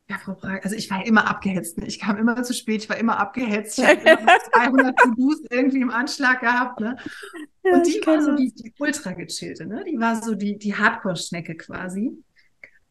ja, 0.09 0.19
Frau 0.19 0.35
Prag, 0.35 0.61
also 0.63 0.77
ich 0.77 0.89
war 0.91 1.05
immer 1.05 1.29
abgehetzt. 1.29 1.79
Ne? 1.79 1.87
Ich 1.87 1.99
kam 1.99 2.17
immer 2.17 2.43
zu 2.45 2.55
spät, 2.55 2.85
ich 2.85 2.89
war 2.89 2.97
immer 2.97 3.19
abgehetzt. 3.19 3.79
Ich 3.79 3.85
habe 3.85 4.01
immer 4.01 4.39
200 4.53 4.97
To-Dos 5.03 5.43
irgendwie 5.51 5.81
im 5.81 5.91
Anschlag 5.91 6.41
gehabt. 6.41 6.79
Ne? 6.81 6.97
Ja, 7.65 7.75
und 7.75 7.87
die 7.87 8.01
war 8.07 8.23
so 8.23 8.37
die, 8.37 8.53
die 8.53 8.73
ultra 8.79 9.13
gechillte, 9.13 9.67
ne? 9.67 9.85
Die 9.85 9.99
war 9.99 10.23
so 10.23 10.37
die, 10.37 10.59
die 10.59 10.77
Hardcore-Schnecke 10.77 11.57
quasi. 11.57 12.13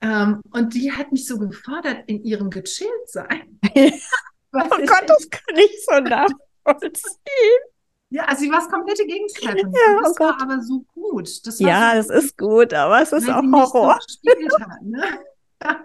Ähm, 0.01 0.41
und 0.51 0.73
die 0.73 0.91
hat 0.91 1.13
mich 1.13 1.25
so 1.25 1.39
gefordert 1.39 2.03
in 2.07 2.21
ihrem 2.25 2.49
gechillt 2.49 3.07
sein. 3.07 3.59
oh 3.63 4.59
Gott, 4.69 5.03
das 5.07 5.29
kann 5.29 5.55
ich 5.55 5.85
so 5.85 5.99
nachvollziehen. 6.01 7.15
Ja, 8.09 8.25
also 8.25 8.43
sie 8.43 8.51
war 8.51 8.59
das 8.59 8.69
komplette 8.69 9.05
Gegenteil 9.05 9.57
von 9.57 9.71
mir. 9.71 9.79
Ja, 9.79 10.01
das 10.01 10.19
oh 10.19 10.23
war 10.23 10.41
aber 10.41 10.61
so 10.61 10.85
gut. 10.93 11.47
Das 11.47 11.59
ja, 11.59 11.91
so 11.91 11.95
das 11.95 12.07
gut, 12.07 12.23
ist 12.23 12.37
gut, 12.37 12.73
aber 12.73 13.01
es 13.01 13.11
ist 13.13 13.29
auch 13.29 13.41
Horror. 13.41 13.99
So 14.21 14.59
hat, 14.59 14.81
ne? 14.81 15.19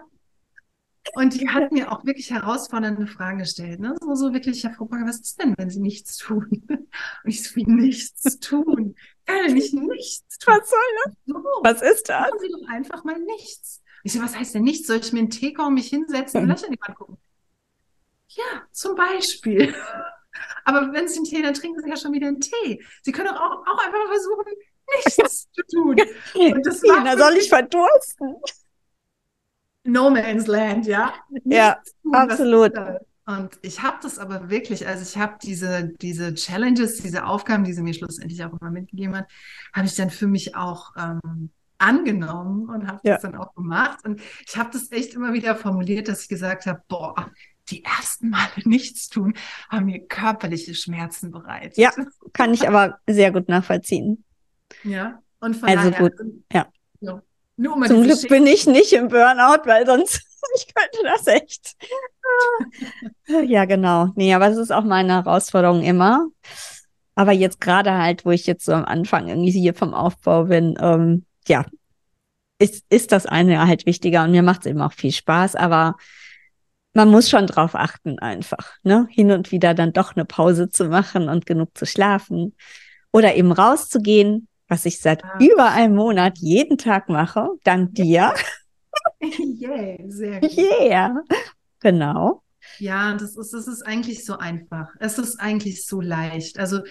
Und 1.13 1.39
die 1.39 1.49
hat 1.49 1.71
mir 1.71 1.91
auch 1.91 2.05
wirklich 2.05 2.31
herausfordernde 2.31 3.07
Fragen 3.07 3.39
gestellt. 3.39 3.79
Ne? 3.79 3.95
So, 3.99 4.15
so 4.15 4.33
wirklich, 4.33 4.63
Herr 4.63 4.73
Frau 4.73 4.85
Bagger, 4.85 5.07
was 5.07 5.19
ist 5.19 5.41
denn, 5.41 5.55
wenn 5.57 5.69
Sie 5.69 5.79
nichts 5.79 6.17
tun? 6.17 6.47
Und 6.69 6.89
ich 7.25 7.43
so, 7.43 7.55
wie 7.55 7.65
nichts 7.65 8.39
tun? 8.39 8.95
Kann 9.25 9.55
ich 9.55 9.73
nichts 9.73 10.37
tun? 10.37 10.53
Was 10.53 10.69
soll 10.69 10.79
das? 11.05 11.13
So, 11.25 11.43
was 11.63 11.81
ist 11.81 12.09
das? 12.09 12.21
Machen 12.21 12.39
Sie 12.39 12.49
doch 12.49 12.69
einfach 12.69 13.03
mal 13.03 13.19
nichts. 13.19 13.81
Ich 14.03 14.13
so, 14.13 14.21
was 14.21 14.35
heißt 14.35 14.55
denn 14.55 14.63
nichts? 14.63 14.87
Soll 14.87 14.97
ich 14.97 15.13
mir 15.13 15.19
einen 15.19 15.29
Tee 15.29 15.53
kauen, 15.53 15.73
mich 15.73 15.87
hinsetzen 15.87 16.41
und 16.41 16.47
Löcher 16.47 16.67
in 16.67 16.73
die 16.73 16.81
Wand 16.81 16.97
gucken? 16.97 17.17
Ja, 18.29 18.63
zum 18.71 18.95
Beispiel. 18.95 19.75
Aber 20.65 20.93
wenn 20.93 21.07
Sie 21.07 21.17
einen 21.17 21.25
Tee, 21.25 21.41
dann 21.41 21.53
trinken 21.53 21.81
Sie 21.81 21.89
ja 21.89 21.97
schon 21.97 22.13
wieder 22.13 22.27
einen 22.27 22.39
Tee. 22.39 22.83
Sie 23.03 23.11
können 23.11 23.29
auch, 23.29 23.65
auch 23.67 23.85
einfach 23.85 23.99
mal 23.99 24.07
versuchen, 24.07 24.53
nichts 24.95 25.49
zu 25.51 25.61
tun. 25.71 25.95
Und 26.55 26.65
das 26.65 26.81
war 26.83 27.03
da 27.03 27.17
soll 27.17 27.37
ich 27.37 27.49
verdursten. 27.49 28.35
No 29.83 30.09
Man's 30.09 30.47
Land, 30.47 30.85
ja? 30.85 31.13
ja, 31.45 31.77
tun, 32.03 32.15
absolut. 32.15 32.73
Und 33.25 33.49
ich 33.61 33.81
habe 33.81 33.97
das 34.01 34.19
aber 34.19 34.49
wirklich, 34.49 34.87
also 34.87 35.03
ich 35.03 35.17
habe 35.17 35.37
diese, 35.41 35.89
diese 36.01 36.33
Challenges, 36.33 36.97
diese 36.97 37.25
Aufgaben, 37.25 37.63
die 37.63 37.73
sie 37.73 37.81
mir 37.81 37.93
schlussendlich 37.93 38.43
auch 38.43 38.59
immer 38.59 38.71
mitgegeben 38.71 39.15
hat, 39.15 39.27
habe 39.73 39.85
ich 39.85 39.95
dann 39.95 40.09
für 40.09 40.27
mich 40.27 40.55
auch 40.55 40.91
ähm, 40.97 41.49
angenommen 41.77 42.69
und 42.69 42.87
habe 42.87 42.99
ja. 43.03 43.13
das 43.13 43.23
dann 43.23 43.35
auch 43.35 43.53
gemacht. 43.55 43.99
Und 44.05 44.21
ich 44.47 44.57
habe 44.57 44.69
das 44.71 44.91
echt 44.91 45.13
immer 45.13 45.33
wieder 45.33 45.55
formuliert, 45.55 46.07
dass 46.07 46.23
ich 46.23 46.29
gesagt 46.29 46.65
habe, 46.65 46.81
boah, 46.87 47.31
die 47.69 47.83
ersten 47.83 48.29
Male 48.29 48.51
nichts 48.65 49.09
tun, 49.09 49.33
haben 49.69 49.85
mir 49.85 50.05
körperliche 50.07 50.75
Schmerzen 50.75 51.31
bereitet. 51.31 51.77
Ja, 51.77 51.91
kann 52.33 52.53
ich 52.53 52.67
aber 52.67 52.99
sehr 53.07 53.31
gut 53.31 53.49
nachvollziehen. 53.49 54.23
Ja, 54.83 55.21
und 55.39 55.55
von 55.55 55.69
Also 55.69 55.89
daher, 55.89 56.09
gut, 56.09 56.13
ja. 56.51 56.67
ja. 57.01 57.21
Nur 57.61 57.75
um 57.75 57.85
Zum 57.85 58.01
Glück 58.01 58.27
bin 58.27 58.47
ich 58.47 58.65
nicht 58.65 58.91
im 58.91 59.07
Burnout, 59.07 59.65
weil 59.65 59.85
sonst 59.85 60.19
ich 60.55 60.73
könnte 60.73 60.97
das 61.03 61.27
echt. 61.27 61.75
Ja, 63.27 63.65
genau. 63.65 64.07
Nee, 64.15 64.33
aber 64.33 64.47
es 64.47 64.57
ist 64.57 64.71
auch 64.71 64.83
meine 64.83 65.13
Herausforderung 65.13 65.83
immer. 65.83 66.25
Aber 67.13 67.33
jetzt 67.33 67.61
gerade 67.61 67.93
halt, 67.93 68.25
wo 68.25 68.31
ich 68.31 68.47
jetzt 68.47 68.65
so 68.65 68.73
am 68.73 68.85
Anfang 68.85 69.27
irgendwie 69.27 69.51
hier 69.51 69.75
vom 69.75 69.93
Aufbau 69.93 70.45
bin, 70.45 70.75
ähm, 70.81 71.25
ja, 71.47 71.65
ist, 72.57 72.83
ist 72.89 73.11
das 73.11 73.27
eine 73.27 73.67
halt 73.67 73.85
wichtiger 73.85 74.23
und 74.23 74.31
mir 74.31 74.41
macht 74.41 74.61
es 74.61 74.71
eben 74.71 74.81
auch 74.81 74.93
viel 74.93 75.11
Spaß, 75.11 75.55
aber 75.55 75.97
man 76.93 77.09
muss 77.09 77.29
schon 77.29 77.45
drauf 77.45 77.75
achten 77.75 78.17
einfach, 78.17 78.73
ne? 78.81 79.07
Hin 79.11 79.31
und 79.31 79.51
wieder 79.51 79.75
dann 79.75 79.93
doch 79.93 80.15
eine 80.15 80.25
Pause 80.25 80.69
zu 80.69 80.85
machen 80.85 81.29
und 81.29 81.45
genug 81.45 81.77
zu 81.77 81.85
schlafen 81.85 82.55
oder 83.11 83.35
eben 83.35 83.51
rauszugehen, 83.51 84.47
was 84.71 84.85
ich 84.85 84.99
seit 85.01 85.23
Ah. 85.23 85.37
über 85.39 85.69
einem 85.71 85.95
Monat 85.95 86.37
jeden 86.39 86.77
Tag 86.77 87.09
mache, 87.09 87.49
dank 87.63 87.93
dir. 87.95 88.33
Yay, 89.19 90.03
sehr 90.07 90.39
gut. 90.41 90.57
Yeah. 90.57 91.21
Genau. 91.79 92.41
Ja, 92.79 93.13
das 93.15 93.35
ist, 93.35 93.53
das 93.53 93.67
ist 93.67 93.81
eigentlich 93.85 94.25
so 94.25 94.37
einfach. 94.37 94.89
Es 94.99 95.17
ist 95.17 95.39
eigentlich 95.39 95.85
so 95.85 95.99
leicht. 96.01 96.57
Also 96.59 96.81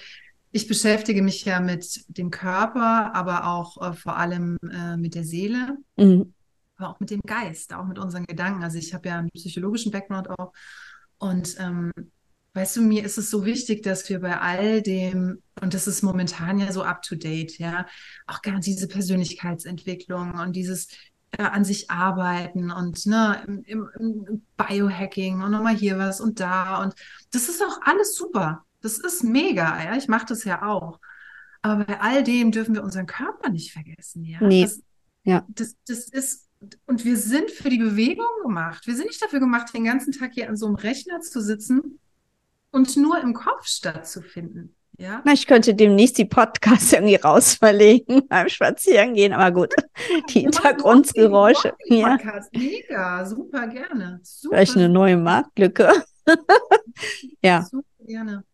ich 0.53 0.67
beschäftige 0.67 1.23
mich 1.23 1.45
ja 1.45 1.61
mit 1.61 2.05
dem 2.09 2.31
Körper, 2.31 3.15
aber 3.15 3.47
auch 3.47 3.81
äh, 3.81 3.93
vor 3.95 4.17
allem 4.17 4.59
äh, 4.71 4.97
mit 4.97 5.15
der 5.15 5.25
Seele, 5.25 5.77
Mhm. 5.97 6.35
aber 6.77 6.91
auch 6.91 7.01
mit 7.01 7.11
dem 7.11 7.21
Geist, 7.23 7.73
auch 7.73 7.85
mit 7.87 7.99
unseren 7.99 8.27
Gedanken. 8.27 8.63
Also 8.65 8.79
ich 8.79 8.93
habe 8.95 9.09
ja 9.09 9.19
einen 9.19 9.31
psychologischen 9.31 9.93
Background 9.93 10.29
auch. 10.31 10.53
Und 11.19 11.57
ähm, 11.61 11.93
weißt 12.55 12.77
du, 12.77 12.83
mir 12.83 13.05
ist 13.05 13.19
es 13.19 13.31
so 13.31 13.45
wichtig, 13.45 13.83
dass 13.83 14.09
wir 14.09 14.21
bei 14.21 14.39
all 14.39 14.83
dem, 14.83 15.43
und 15.61 15.75
das 15.75 15.87
ist 15.87 16.03
momentan 16.03 16.59
ja 16.59 16.73
so 16.73 16.83
up-to-date, 16.83 17.59
ja, 17.59 17.87
auch 18.27 18.43
gar 18.43 18.59
diese 18.61 18.89
Persönlichkeitsentwicklung 18.89 20.33
und 20.35 20.55
dieses 20.55 20.89
äh, 21.33 21.43
an 21.43 21.65
sich 21.65 21.91
arbeiten 21.91 22.71
und 22.73 23.07
ne, 23.07 23.43
im, 23.47 23.63
im, 23.65 23.91
im 23.99 24.47
Biohacking 24.57 25.43
und 25.43 25.53
nochmal 25.53 25.77
hier 25.77 25.99
was 25.99 26.21
und 26.21 26.41
da. 26.41 26.83
Und 26.83 26.95
das 27.33 27.49
ist 27.49 27.63
auch 27.63 27.81
alles 27.83 28.15
super. 28.17 28.65
Das 28.81 28.99
ist 28.99 29.23
mega, 29.23 29.83
ja. 29.85 29.97
Ich 29.97 30.09
mache 30.09 30.27
das 30.27 30.45
ja 30.45 30.67
auch. 30.67 30.99
Aber 31.63 31.85
bei 31.85 32.01
all 32.01 32.25
dem 32.25 32.51
dürfen 32.51 32.75
wir 32.75 32.83
unseren 32.83 33.07
Körper 33.07 33.51
nicht 33.51 33.73
vergessen, 33.73 34.25
ja. 34.25 34.39
Nee. 34.41 34.63
Das, 34.63 34.81
Ja. 35.25 35.45
das, 35.49 35.77
das 35.87 36.09
ist, 36.09 36.49
und 36.87 37.05
wir 37.05 37.17
sind 37.17 37.51
für 37.51 37.69
die 37.71 37.79
Bewegung 37.79 38.27
gemacht. 38.43 38.87
Wir 38.87 38.97
sind 38.97 39.07
nicht 39.07 39.23
dafür 39.23 39.41
gemacht, 39.41 39.73
den 39.73 39.85
ganzen 39.85 40.13
Tag 40.13 40.33
hier 40.35 40.49
an 40.49 40.57
so 40.57 40.67
einem 40.67 40.75
Rechner 40.75 41.21
zu 41.21 41.41
sitzen 41.41 42.01
und 42.71 42.97
nur 42.97 43.21
im 43.21 43.35
Kopf 43.35 43.67
stattzufinden. 43.67 44.75
Ja. 44.99 45.23
Na, 45.25 45.33
ich 45.33 45.47
könnte 45.47 45.75
demnächst 45.75 46.19
die 46.19 46.27
Podcasts 46.27 46.93
irgendwie 46.93 47.15
rausverlegen 47.15 48.27
beim 48.29 48.49
Spazierengehen, 48.51 49.33
aber 49.33 49.51
gut, 49.51 49.75
die 50.29 50.41
Hintergrundgeräusche. 50.41 51.73
Ja, 51.87 52.17
Podcast. 52.17 52.53
Mega, 52.55 53.25
super 53.25 53.67
gerne. 53.69 54.21
Super, 54.23 54.57
vielleicht 54.57 54.77
eine 54.77 54.89
neue 54.89 55.17
Marktlücke. 55.17 55.91
Ja. 57.43 57.63
super 57.63 57.83
gerne. 58.07 58.45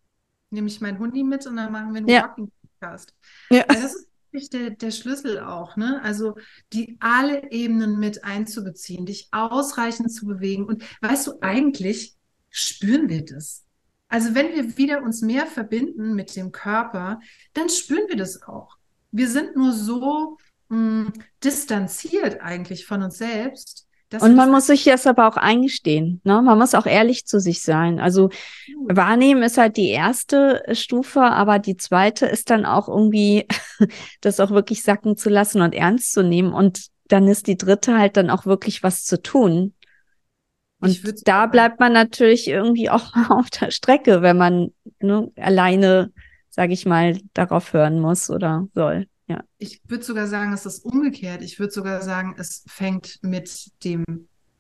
Nehme 0.51 0.69
ich 0.69 0.81
meinen 0.81 0.99
Hundi 0.99 1.25
mit 1.25 1.47
und 1.47 1.57
dann 1.57 1.73
machen 1.73 1.93
wir 1.93 1.99
einen 1.99 2.09
Ja. 2.09 2.23
Walking-Podcast. 2.23 3.13
Ja. 3.51 3.65
Das 3.65 3.85
ist 3.85 4.09
wirklich 4.31 4.49
der, 4.51 4.71
der 4.71 4.91
Schlüssel 4.93 5.41
auch, 5.41 5.77
ne? 5.77 6.01
Also 6.03 6.37
die 6.73 6.97
alle 7.01 7.51
Ebenen 7.51 7.99
mit 7.99 8.25
einzubeziehen, 8.25 9.05
dich 9.05 9.29
ausreichend 9.33 10.13
zu 10.13 10.27
bewegen. 10.27 10.65
Und 10.65 10.85
weißt 11.03 11.27
du, 11.27 11.33
eigentlich 11.41 12.15
spüren 12.51 13.09
wir 13.09 13.25
das. 13.25 13.66
Also 14.09 14.35
wenn 14.35 14.55
wir 14.55 14.77
wieder 14.77 15.03
uns 15.03 15.21
mehr 15.23 15.47
verbinden 15.47 16.15
mit 16.15 16.37
dem 16.37 16.53
Körper, 16.53 17.21
dann 17.55 17.69
spüren 17.69 18.09
wir 18.09 18.17
das 18.17 18.43
auch. 18.43 18.77
Wir 19.11 19.29
sind 19.29 19.57
nur 19.57 19.73
so 19.73 20.37
mh, 20.69 21.13
distanziert 21.43 22.41
eigentlich 22.41 22.87
von 22.87 23.03
uns 23.03 23.19
selbst. 23.19 23.87
dass 24.11 24.23
Und 24.23 24.37
man 24.37 24.49
das 24.49 24.55
muss 24.55 24.67
sich 24.67 24.85
das 24.85 25.07
aber 25.07 25.27
auch 25.27 25.37
eingestehen. 25.37 26.21
Ne? 26.25 26.41
Man 26.43 26.59
muss 26.59 26.75
auch 26.75 26.87
ehrlich 26.87 27.27
zu 27.27 27.41
sich 27.41 27.63
sein. 27.63 27.99
Also 27.99 28.31
wahrnehmen 28.87 29.43
ist 29.43 29.59
halt 29.59 29.77
die 29.77 29.89
erste 29.89 30.63
Stufe, 30.73 31.23
aber 31.23 31.59
die 31.59 31.77
zweite 31.77 32.27
ist 32.27 32.51
dann 32.51 32.65
auch 32.65 32.89
irgendwie, 32.89 33.47
das 34.21 34.39
auch 34.39 34.51
wirklich 34.51 34.83
sacken 34.83 35.17
zu 35.17 35.31
lassen 35.31 35.63
und 35.63 35.75
ernst 35.75 36.13
zu 36.13 36.23
nehmen. 36.23 36.53
Und 36.53 36.87
dann 37.09 37.27
ist 37.29 37.47
die 37.47 37.57
dritte 37.57 37.99
halt 37.99 38.17
dann 38.17 38.31
auch 38.31 38.47
wirklich 38.47 38.83
was 38.83 39.05
zu 39.05 39.21
tun. 39.21 39.75
Und 40.81 41.27
da 41.27 41.47
bleibt 41.47 41.81
man 41.81 41.93
natürlich 41.93 42.49
irgendwie 42.49 42.91
auch 42.91 43.15
mal 43.15 43.39
auf 43.39 43.51
der 43.51 43.71
Strecke, 43.71 44.23
wenn 44.23 44.37
man 44.37 44.73
ne, 45.01 45.31
alleine, 45.37 46.13
sage 46.51 46.73
ich 46.73 46.87
mal, 46.87 47.19
darauf 47.35 47.73
hören 47.73 48.01
muss 48.01 48.31
oder 48.31 48.69
soll. 48.75 49.07
Ja. 49.29 49.43
Ich 49.59 49.81
würde 49.89 50.05
sogar 50.05 50.27
sagen, 50.27 50.53
es 50.53 50.67
ist 50.67 50.85
umgekehrt. 50.85 51.43
Ich 51.43 51.59
würde 51.59 51.73
sogar 51.73 52.01
sagen, 52.03 52.35
es 52.39 52.65
fängt 52.69 53.19
mit 53.23 53.73
dem 53.85 54.05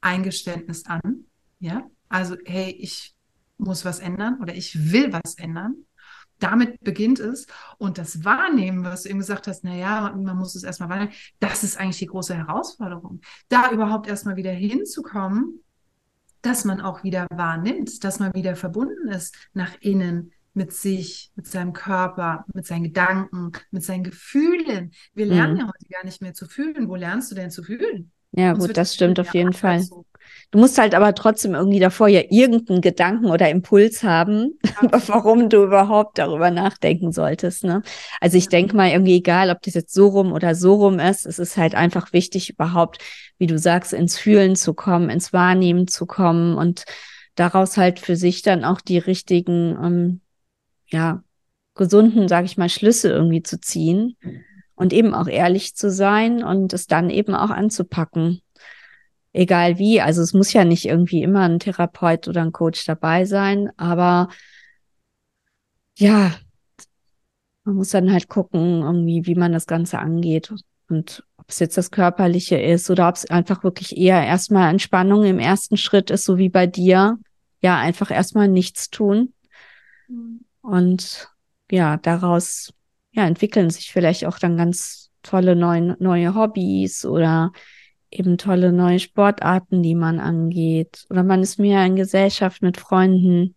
Eingeständnis 0.00 0.86
an. 0.86 1.26
Ja, 1.60 1.84
also, 2.08 2.36
hey, 2.44 2.70
ich 2.70 3.14
muss 3.58 3.84
was 3.84 4.00
ändern 4.00 4.38
oder 4.40 4.54
ich 4.54 4.92
will 4.92 5.12
was 5.12 5.36
ändern. 5.36 5.86
Damit 6.38 6.80
beginnt 6.80 7.18
es. 7.18 7.46
Und 7.78 7.96
das 7.96 8.24
Wahrnehmen, 8.24 8.84
was 8.84 9.04
du 9.04 9.08
eben 9.08 9.20
gesagt 9.20 9.46
hast, 9.46 9.64
naja, 9.64 10.12
man 10.14 10.36
muss 10.36 10.54
es 10.54 10.64
erstmal 10.64 10.90
wahrnehmen, 10.90 11.12
das 11.40 11.64
ist 11.64 11.78
eigentlich 11.78 11.98
die 11.98 12.06
große 12.06 12.36
Herausforderung. 12.36 13.20
Da 13.48 13.70
überhaupt 13.70 14.06
erstmal 14.06 14.36
wieder 14.36 14.52
hinzukommen, 14.52 15.62
dass 16.42 16.64
man 16.64 16.80
auch 16.80 17.02
wieder 17.04 17.26
wahrnimmt, 17.30 18.04
dass 18.04 18.18
man 18.18 18.34
wieder 18.34 18.56
verbunden 18.56 19.08
ist 19.08 19.34
nach 19.52 19.74
innen, 19.80 20.32
mit 20.54 20.72
sich, 20.72 21.32
mit 21.34 21.46
seinem 21.46 21.74
Körper, 21.74 22.46
mit 22.54 22.66
seinen 22.66 22.84
Gedanken, 22.84 23.52
mit 23.70 23.84
seinen 23.84 24.04
Gefühlen. 24.04 24.92
Wir 25.12 25.26
lernen 25.26 25.54
Mhm. 25.54 25.58
ja 25.60 25.66
heute 25.66 25.86
gar 25.90 26.04
nicht 26.04 26.22
mehr 26.22 26.32
zu 26.32 26.46
fühlen. 26.46 26.88
Wo 26.88 26.96
lernst 26.96 27.30
du 27.30 27.34
denn 27.34 27.50
zu 27.50 27.62
fühlen? 27.62 28.10
Ja, 28.32 28.52
Uns 28.52 28.66
gut, 28.66 28.76
das 28.76 28.94
stimmt 28.94 29.20
auf 29.20 29.34
jeden 29.34 29.52
Fall. 29.52 29.74
anerzogen. 29.76 30.06
Du 30.50 30.58
musst 30.58 30.78
halt 30.78 30.94
aber 30.94 31.14
trotzdem 31.14 31.54
irgendwie 31.54 31.80
davor 31.80 32.08
ja 32.08 32.22
irgendeinen 32.30 32.80
Gedanken 32.80 33.26
oder 33.26 33.50
Impuls 33.50 34.02
haben, 34.02 34.58
warum 35.06 35.48
du 35.48 35.64
überhaupt 35.64 36.18
darüber 36.18 36.50
nachdenken 36.50 37.12
solltest. 37.12 37.64
Ne? 37.64 37.82
Also 38.20 38.38
ich 38.38 38.48
denke 38.48 38.76
mal 38.76 38.90
irgendwie 38.90 39.16
egal, 39.16 39.50
ob 39.50 39.60
das 39.62 39.74
jetzt 39.74 39.92
so 39.92 40.08
rum 40.08 40.32
oder 40.32 40.54
so 40.54 40.74
rum 40.74 40.98
ist, 40.98 41.26
es 41.26 41.38
ist 41.38 41.56
halt 41.56 41.74
einfach 41.74 42.12
wichtig, 42.12 42.50
überhaupt, 42.50 42.98
wie 43.38 43.46
du 43.46 43.58
sagst, 43.58 43.92
ins 43.92 44.18
Fühlen 44.18 44.56
zu 44.56 44.72
kommen, 44.74 45.10
ins 45.10 45.32
Wahrnehmen 45.32 45.88
zu 45.88 46.06
kommen 46.06 46.56
und 46.56 46.84
daraus 47.34 47.76
halt 47.76 47.98
für 47.98 48.16
sich 48.16 48.42
dann 48.42 48.64
auch 48.64 48.80
die 48.80 48.98
richtigen, 48.98 49.76
ähm, 49.82 50.20
ja, 50.88 51.22
gesunden, 51.74 52.28
sage 52.28 52.46
ich 52.46 52.56
mal, 52.56 52.68
Schlüsse 52.70 53.10
irgendwie 53.10 53.42
zu 53.42 53.60
ziehen 53.60 54.16
und 54.74 54.92
eben 54.92 55.12
auch 55.14 55.28
ehrlich 55.28 55.74
zu 55.74 55.90
sein 55.90 56.42
und 56.42 56.72
es 56.72 56.86
dann 56.86 57.10
eben 57.10 57.34
auch 57.34 57.50
anzupacken 57.50 58.40
egal 59.36 59.78
wie. 59.78 60.00
Also 60.00 60.22
es 60.22 60.32
muss 60.32 60.52
ja 60.52 60.64
nicht 60.64 60.86
irgendwie 60.86 61.22
immer 61.22 61.42
ein 61.42 61.58
Therapeut 61.58 62.28
oder 62.28 62.42
ein 62.42 62.52
Coach 62.52 62.84
dabei 62.86 63.24
sein, 63.24 63.70
aber 63.76 64.28
ja, 65.98 66.34
man 67.64 67.76
muss 67.76 67.90
dann 67.90 68.12
halt 68.12 68.28
gucken, 68.28 68.82
irgendwie, 68.82 69.26
wie 69.26 69.34
man 69.34 69.52
das 69.52 69.66
Ganze 69.66 69.98
angeht 69.98 70.52
und 70.88 71.24
ob 71.36 71.46
es 71.48 71.58
jetzt 71.58 71.76
das 71.76 71.90
Körperliche 71.90 72.56
ist 72.58 72.90
oder 72.90 73.08
ob 73.08 73.16
es 73.16 73.28
einfach 73.30 73.64
wirklich 73.64 73.96
eher 73.96 74.24
erstmal 74.24 74.70
Entspannung 74.70 75.24
im 75.24 75.38
ersten 75.38 75.76
Schritt 75.76 76.10
ist, 76.10 76.24
so 76.24 76.38
wie 76.38 76.48
bei 76.48 76.66
dir. 76.66 77.18
Ja, 77.62 77.78
einfach 77.78 78.10
erstmal 78.10 78.48
nichts 78.48 78.90
tun 78.90 79.32
und 80.60 81.28
ja, 81.70 81.96
daraus 81.96 82.72
ja 83.12 83.26
entwickeln 83.26 83.70
sich 83.70 83.90
vielleicht 83.92 84.26
auch 84.26 84.38
dann 84.38 84.56
ganz 84.56 85.10
tolle 85.22 85.56
neue, 85.56 85.96
neue 85.98 86.34
Hobbys 86.34 87.04
oder 87.04 87.52
eben 88.18 88.38
tolle 88.38 88.72
neue 88.72 88.98
Sportarten, 88.98 89.82
die 89.82 89.94
man 89.94 90.20
angeht. 90.20 91.06
Oder 91.10 91.22
man 91.22 91.42
ist 91.42 91.58
mehr 91.58 91.84
in 91.84 91.96
Gesellschaft 91.96 92.62
mit 92.62 92.76
Freunden. 92.76 93.54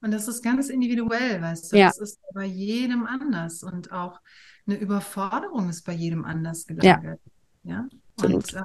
Und 0.00 0.10
das 0.10 0.26
ist 0.28 0.42
ganz 0.42 0.68
individuell, 0.68 1.40
weißt 1.40 1.72
du. 1.72 1.78
Ja. 1.78 1.86
Das 1.86 1.98
ist 1.98 2.20
bei 2.34 2.44
jedem 2.44 3.06
anders. 3.06 3.62
Und 3.62 3.92
auch 3.92 4.20
eine 4.66 4.76
Überforderung 4.76 5.68
ist 5.68 5.82
bei 5.82 5.92
jedem 5.92 6.24
anders 6.24 6.66
Ja. 6.68 6.74
gelagert. 6.96 7.20
Ja. 7.62 7.88
Absolut. 8.16 8.52
Und 8.52 8.60
äh, 8.60 8.64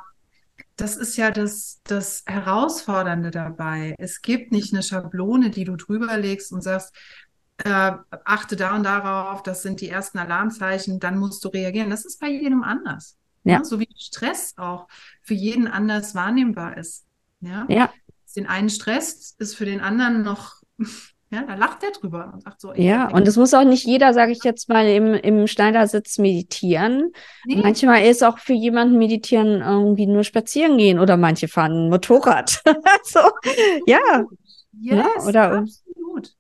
das 0.76 0.96
ist 0.98 1.18
ja 1.18 1.32
das, 1.32 1.82
das 1.84 2.24
Herausfordernde 2.26 3.32
dabei. 3.32 3.96
Es 4.00 4.22
gibt 4.22 4.52
nicht 4.52 4.74
eine 4.74 4.84
Schablone, 4.84 5.50
die 5.52 5.64
du 5.64 5.76
drüber 5.76 6.18
legst 6.18 6.52
und 6.52 6.62
sagst, 6.64 6.96
äh, 7.64 7.94
achte 8.26 8.56
da 8.56 8.76
und 8.76 8.84
darauf, 8.84 9.44
das 9.44 9.64
sind 9.64 9.82
die 9.82 9.90
ersten 9.90 10.20
Alarmzeichen, 10.20 11.00
dann 11.00 11.18
musst 11.18 11.44
du 11.44 11.50
reagieren. 11.50 11.90
Das 11.90 12.06
ist 12.06 12.20
bei 12.20 12.30
jedem 12.30 12.64
anders. 12.64 13.18
Ja. 13.48 13.60
Ne? 13.60 13.66
So 13.66 13.80
wie 13.80 13.88
Stress 13.98 14.54
auch 14.58 14.88
für 15.22 15.34
jeden 15.34 15.68
anders 15.68 16.16
wahrnehmbar 16.16 16.78
ist. 16.78 17.06
Ja. 17.40 17.66
Ja, 17.70 17.92
den 18.36 18.48
einen 18.48 18.70
stresst, 18.70 19.40
ist 19.40 19.56
für 19.56 19.66
den 19.66 19.82
anderen 19.82 20.22
noch 20.22 20.62
Ja, 21.30 21.42
da 21.42 21.56
lacht 21.56 21.82
der 21.82 21.92
drüber 21.92 22.32
und 22.34 22.44
sagt 22.44 22.62
so. 22.62 22.74
Ja, 22.74 23.10
und 23.10 23.28
es 23.28 23.36
muss 23.36 23.54
auch 23.54 23.66
nicht 23.66 23.86
jeder, 23.86 24.14
sage 24.14 24.32
ich 24.32 24.46
jetzt 24.46 24.70
mal, 24.70 24.88
im, 24.88 25.14
im 25.14 25.48
Schneidersitz 25.48 26.20
meditieren. 26.20 27.12
Nee. 27.46 27.58
Manchmal 27.58 28.06
ist 28.06 28.24
auch 28.24 28.40
für 28.40 28.54
jemanden 28.54 28.98
meditieren 28.98 29.62
irgendwie 29.62 30.08
nur 30.08 30.24
spazieren 30.24 30.78
gehen 30.78 31.00
oder 31.00 31.18
manche 31.18 31.50
fahren 31.50 31.88
ein 31.88 31.90
Motorrad. 31.90 32.64
so, 33.04 33.20
ja. 33.86 34.24
Yes, 34.80 34.96
ja, 34.96 35.28
oder 35.28 35.52
absolut. 35.58 36.34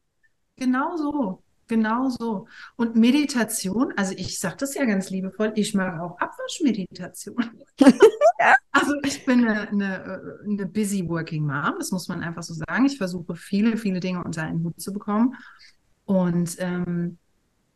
Genau 0.56 0.96
so. 0.96 1.44
Genau 1.68 2.10
so. 2.10 2.48
Und 2.78 2.96
Meditation, 2.96 3.94
also 3.98 4.14
ich 4.16 4.40
sage 4.40 4.56
das 4.60 4.74
ja 4.76 4.86
ganz 4.86 5.10
liebevoll, 5.10 5.52
ich 5.56 5.74
mag 5.74 6.00
auch 6.00 6.18
Abwaschmeditation. 6.18 7.36
also 8.72 8.94
ich 9.04 9.26
bin 9.26 9.46
eine, 9.46 9.68
eine, 9.68 10.40
eine, 10.46 10.66
busy 10.66 11.08
working 11.08 11.46
mom, 11.46 11.76
das 11.78 11.92
muss 11.92 12.08
man 12.08 12.24
einfach 12.24 12.44
so 12.44 12.54
sagen. 12.54 12.86
Ich 12.86 12.98
versuche 12.98 13.36
viele, 13.36 13.76
viele 13.76 14.00
Dinge 14.00 14.24
unter 14.24 14.44
einen 14.44 14.64
Hut 14.64 14.80
zu 14.80 14.94
bekommen. 14.94 15.36
Und 16.06 16.56
ähm, 16.60 17.18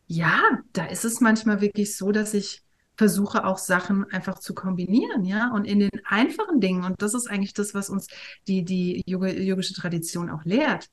ja, 0.06 0.40
da 0.72 0.86
ist 0.86 1.04
es 1.04 1.20
manchmal 1.20 1.60
wirklich 1.60 1.96
so, 1.96 2.12
dass 2.12 2.32
ich 2.32 2.62
versuche 2.96 3.44
auch 3.44 3.58
Sachen 3.58 4.10
einfach 4.10 4.38
zu 4.38 4.54
kombinieren, 4.54 5.24
ja, 5.24 5.50
und 5.52 5.64
in 5.64 5.80
den 5.80 5.90
einfachen 6.04 6.60
Dingen, 6.60 6.84
und 6.84 7.00
das 7.02 7.14
ist 7.14 7.28
eigentlich 7.28 7.54
das, 7.54 7.74
was 7.74 7.90
uns 7.90 8.06
die, 8.46 8.64
die 8.64 9.02
yogische 9.06 9.74
Tradition 9.74 10.30
auch 10.30 10.44
lehrt. 10.44 10.88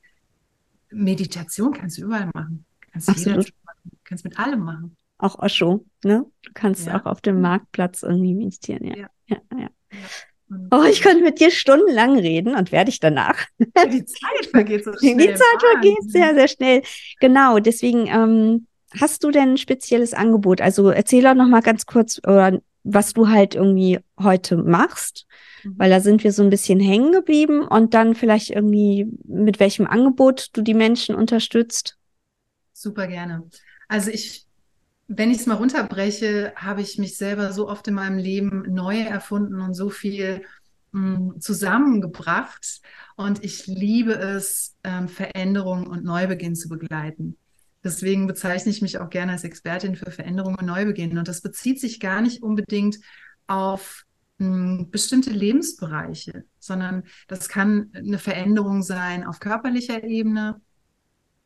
Meditation 0.90 1.72
kannst 1.72 1.98
du 1.98 2.02
überall 2.02 2.30
machen. 2.34 2.64
Kannst 2.92 3.08
Absolut. 3.08 3.52
kannst 4.04 4.24
mit 4.24 4.38
allem 4.38 4.60
machen. 4.60 4.96
Auch 5.18 5.38
Osho, 5.38 5.84
ne? 6.02 6.24
Du 6.42 6.50
kannst 6.54 6.86
ja. 6.86 6.98
auch 6.98 7.06
auf 7.06 7.20
dem 7.20 7.40
Marktplatz 7.40 8.02
irgendwie 8.02 8.34
meditieren, 8.34 8.84
ja. 8.84 8.96
ja. 8.96 9.08
ja, 9.28 9.58
ja. 9.58 9.68
Oh, 10.72 10.82
ich 10.82 11.00
könnte 11.00 11.22
mit 11.22 11.38
dir 11.38 11.50
stundenlang 11.50 12.18
reden 12.18 12.56
und 12.56 12.72
werde 12.72 12.90
ich 12.90 12.98
danach. 12.98 13.46
Die 13.58 14.04
Zeit 14.04 14.46
vergeht 14.50 14.84
so 14.84 14.92
schnell. 14.98 15.16
Die 15.16 15.34
Zeit 15.34 15.60
vergeht 15.60 16.10
sehr, 16.10 16.34
sehr 16.34 16.48
schnell. 16.48 16.82
Genau, 17.20 17.60
deswegen 17.60 18.08
ähm, 18.08 18.66
hast 18.98 19.22
du 19.22 19.30
denn 19.30 19.52
ein 19.52 19.58
spezielles 19.58 20.12
Angebot? 20.12 20.60
Also 20.60 20.90
erzähl 20.90 21.22
doch 21.22 21.34
noch 21.34 21.46
mal 21.46 21.62
ganz 21.62 21.86
kurz, 21.86 22.20
oder 22.26 22.60
was 22.82 23.12
du 23.12 23.28
halt 23.28 23.54
irgendwie 23.54 24.00
heute 24.18 24.56
machst, 24.56 25.26
mhm. 25.62 25.74
weil 25.76 25.90
da 25.90 26.00
sind 26.00 26.24
wir 26.24 26.32
so 26.32 26.42
ein 26.42 26.50
bisschen 26.50 26.80
hängen 26.80 27.12
geblieben 27.12 27.62
und 27.62 27.94
dann 27.94 28.16
vielleicht 28.16 28.50
irgendwie 28.50 29.06
mit 29.24 29.60
welchem 29.60 29.86
Angebot 29.86 30.48
du 30.54 30.62
die 30.62 30.74
Menschen 30.74 31.14
unterstützt. 31.14 31.96
Super 32.80 33.08
gerne. 33.08 33.46
Also 33.88 34.10
ich, 34.10 34.46
wenn 35.06 35.30
ich 35.30 35.40
es 35.40 35.46
mal 35.46 35.56
runterbreche, 35.56 36.54
habe 36.56 36.80
ich 36.80 36.96
mich 36.96 37.18
selber 37.18 37.52
so 37.52 37.68
oft 37.68 37.86
in 37.88 37.94
meinem 37.94 38.16
Leben 38.16 38.62
neu 38.72 39.00
erfunden 39.00 39.60
und 39.60 39.74
so 39.74 39.90
viel 39.90 40.46
mh, 40.92 41.16
hm, 41.16 41.40
zusammengebracht. 41.42 42.80
Und 43.16 43.44
ich 43.44 43.66
liebe 43.66 44.14
es, 44.14 44.76
ähm, 44.82 45.08
Veränderung 45.08 45.88
und 45.88 46.04
Neubeginn 46.04 46.54
zu 46.54 46.70
begleiten. 46.70 47.36
Deswegen 47.84 48.26
bezeichne 48.26 48.70
ich 48.70 48.80
mich 48.80 48.96
auch 48.98 49.10
gerne 49.10 49.32
als 49.32 49.44
Expertin 49.44 49.94
für 49.94 50.10
Veränderung 50.10 50.54
und 50.54 50.64
Neubeginn. 50.64 51.18
Und 51.18 51.28
das 51.28 51.42
bezieht 51.42 51.80
sich 51.80 52.00
gar 52.00 52.22
nicht 52.22 52.42
unbedingt 52.42 52.96
auf 53.46 54.06
hm, 54.38 54.90
bestimmte 54.90 55.32
Lebensbereiche, 55.32 56.44
sondern 56.58 57.02
das 57.28 57.50
kann 57.50 57.92
eine 57.94 58.18
Veränderung 58.18 58.82
sein 58.82 59.26
auf 59.26 59.38
körperlicher 59.38 60.02
Ebene, 60.02 60.62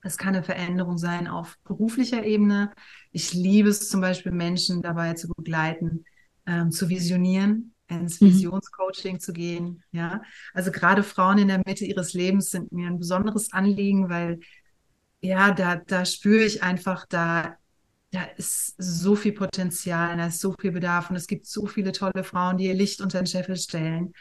es 0.05 0.19
kann 0.19 0.35
eine 0.35 0.45
Veränderung 0.45 0.99
sein 0.99 1.27
auf 1.27 1.59
beruflicher 1.65 2.25
Ebene. 2.25 2.71
Ich 3.11 3.33
liebe 3.33 3.71
es 3.71 3.89
zum 3.89 4.03
Beispiel, 4.03 4.33
Menschen 4.33 4.83
dabei 4.83 5.15
zu 5.15 5.29
begleiten, 5.29 6.05
ähm, 6.47 6.71
zu 6.71 6.91
visionieren, 6.91 7.75
ins 7.89 8.21
mhm. 8.21 8.27
Visionscoaching 8.27 9.15
mhm. 9.15 9.21
zu 9.21 9.33
gehen. 9.33 9.83
Ja, 9.93 10.23
also 10.53 10.71
gerade 10.71 11.03
Frauen 11.03 11.39
in 11.39 11.49
der 11.49 11.63
Mitte 11.65 11.87
ihres 11.87 12.13
Lebens 12.13 12.51
sind 12.51 12.71
mir 12.71 12.87
ein 12.87 12.99
besonderes 12.99 13.53
Anliegen, 13.53 14.11
weil 14.11 14.41
ja, 15.23 15.53
da, 15.53 15.77
da 15.77 16.05
spüre 16.05 16.45
ich 16.45 16.63
einfach, 16.63 17.07
da, 17.07 17.57
da 18.11 18.25
ist 18.37 18.75
so 18.77 19.17
viel 19.17 19.33
Potenzial, 19.33 20.19
da 20.19 20.27
ist 20.27 20.41
so 20.41 20.53
viel 20.53 20.73
Bedarf 20.73 21.09
und 21.09 21.17
es 21.17 21.27
gibt 21.27 21.47
so 21.47 21.65
viele 21.67 21.93
tolle 21.93 22.25
Frauen, 22.25 22.59
die 22.59 22.67
ihr 22.67 22.75
Licht 22.75 23.01
unter 23.01 23.23
den 23.23 23.27
Scheffel 23.27 23.57
stellen. 23.57 24.13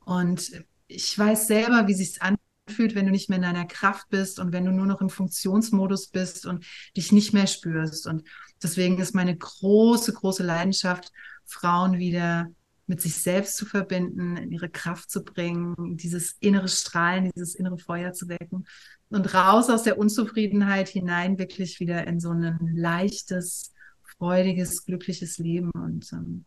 Und 0.00 0.62
ich 0.88 1.18
weiß 1.18 1.46
selber, 1.46 1.88
wie 1.88 1.94
sich 1.94 2.20
anfühlt 2.20 2.51
fühlt, 2.68 2.94
wenn 2.94 3.06
du 3.06 3.12
nicht 3.12 3.28
mehr 3.28 3.36
in 3.36 3.42
deiner 3.42 3.66
Kraft 3.66 4.08
bist 4.08 4.38
und 4.38 4.52
wenn 4.52 4.64
du 4.64 4.72
nur 4.72 4.86
noch 4.86 5.00
im 5.00 5.10
Funktionsmodus 5.10 6.08
bist 6.08 6.46
und 6.46 6.64
dich 6.96 7.12
nicht 7.12 7.32
mehr 7.32 7.46
spürst. 7.46 8.06
Und 8.06 8.24
deswegen 8.62 8.98
ist 8.98 9.14
meine 9.14 9.36
große, 9.36 10.12
große 10.12 10.42
Leidenschaft, 10.42 11.12
Frauen 11.44 11.98
wieder 11.98 12.48
mit 12.86 13.00
sich 13.00 13.16
selbst 13.16 13.56
zu 13.56 13.64
verbinden, 13.64 14.36
in 14.36 14.52
ihre 14.52 14.68
Kraft 14.68 15.10
zu 15.10 15.24
bringen, 15.24 15.96
dieses 15.96 16.32
innere 16.40 16.68
Strahlen, 16.68 17.30
dieses 17.34 17.54
innere 17.54 17.78
Feuer 17.78 18.12
zu 18.12 18.28
wecken 18.28 18.66
und 19.08 19.34
raus 19.34 19.70
aus 19.70 19.82
der 19.82 19.98
Unzufriedenheit 19.98 20.88
hinein 20.88 21.38
wirklich 21.38 21.80
wieder 21.80 22.06
in 22.06 22.18
so 22.18 22.30
ein 22.30 22.58
leichtes, 22.74 23.72
freudiges, 24.16 24.84
glückliches 24.84 25.38
Leben. 25.38 25.70
Und 25.72 26.12
ähm, 26.12 26.44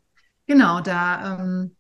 genau, 0.48 0.82
da 0.82 1.40
ähm, 1.40 1.76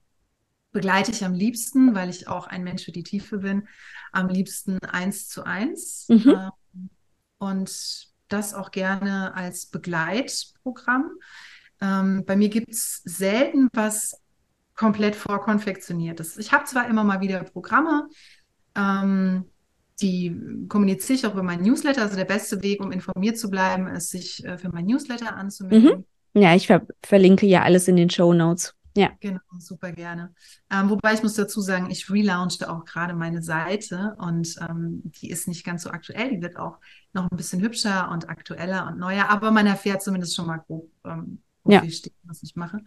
begleite 0.71 1.11
ich 1.11 1.25
am 1.25 1.33
liebsten, 1.33 1.95
weil 1.95 2.09
ich 2.09 2.27
auch 2.27 2.47
ein 2.47 2.63
Mensch 2.63 2.85
für 2.85 2.91
die 2.91 3.03
Tiefe 3.03 3.39
bin, 3.39 3.67
am 4.15 4.29
liebsten 4.29 4.79
eins 4.79 5.27
zu 5.27 5.43
eins. 5.43 6.05
Mhm. 6.09 6.29
Ähm, 6.29 6.89
und 7.37 8.07
das 8.27 8.53
auch 8.53 8.71
gerne 8.71 9.35
als 9.35 9.67
Begleitprogramm. 9.67 11.11
Ähm, 11.81 12.23
bei 12.25 12.35
mir 12.35 12.49
gibt 12.49 12.69
es 12.69 13.01
selten 13.03 13.69
was 13.73 14.19
komplett 14.75 15.15
vorkonfektioniert 15.15 16.19
ist. 16.19 16.37
Ich 16.37 16.51
habe 16.51 16.65
zwar 16.65 16.89
immer 16.89 17.03
mal 17.03 17.21
wieder 17.21 17.43
Programme, 17.43 18.07
ähm, 18.75 19.45
die 20.01 20.35
kommuniziere 20.67 21.17
ich 21.17 21.25
auch 21.25 21.33
über 21.33 21.43
meinen 21.43 21.63
Newsletter. 21.63 22.01
Also 22.01 22.17
der 22.17 22.25
beste 22.25 22.61
Weg, 22.61 22.81
um 22.83 22.91
informiert 22.91 23.37
zu 23.37 23.49
bleiben, 23.49 23.87
ist, 23.87 24.09
sich 24.09 24.43
äh, 24.43 24.57
für 24.57 24.69
meinen 24.69 24.87
Newsletter 24.87 25.35
anzumelden. 25.35 26.05
Mhm. 26.33 26.41
Ja, 26.41 26.53
ich 26.53 26.67
ver 26.67 26.85
verlinke 27.01 27.45
ja 27.45 27.61
alles 27.61 27.87
in 27.87 27.95
den 27.95 28.09
Show 28.09 28.33
Notes. 28.33 28.75
Ja. 28.95 29.11
Genau, 29.19 29.41
super 29.59 29.91
gerne. 29.91 30.33
Ähm, 30.71 30.89
wobei 30.89 31.13
ich 31.13 31.21
muss 31.21 31.33
dazu 31.33 31.59
sagen, 31.59 31.89
ich 31.89 32.09
relaunchte 32.09 32.69
auch 32.71 32.85
gerade 32.85 33.13
meine 33.13 33.43
Seite 33.43 34.15
und 34.19 34.55
ähm, 34.61 35.01
die 35.05 35.29
ist 35.29 35.47
nicht 35.49 35.65
ganz 35.65 35.83
so 35.83 35.89
aktuell. 35.89 36.29
Die 36.29 36.41
wird 36.41 36.55
auch 36.55 36.79
noch 37.11 37.29
ein 37.29 37.35
bisschen 37.37 37.61
hübscher 37.61 38.09
und 38.09 38.29
aktueller 38.29 38.87
und 38.87 38.97
neuer, 38.97 39.27
aber 39.29 39.51
man 39.51 39.67
erfährt 39.67 40.01
zumindest 40.01 40.35
schon 40.35 40.47
mal 40.47 40.57
grob, 40.57 40.89
ähm, 41.03 41.41
wo 41.63 41.71
ja. 41.71 41.83
steht, 41.89 42.13
was 42.23 42.41
ich 42.41 42.55
mache. 42.55 42.79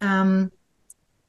Ähm, 0.00 0.52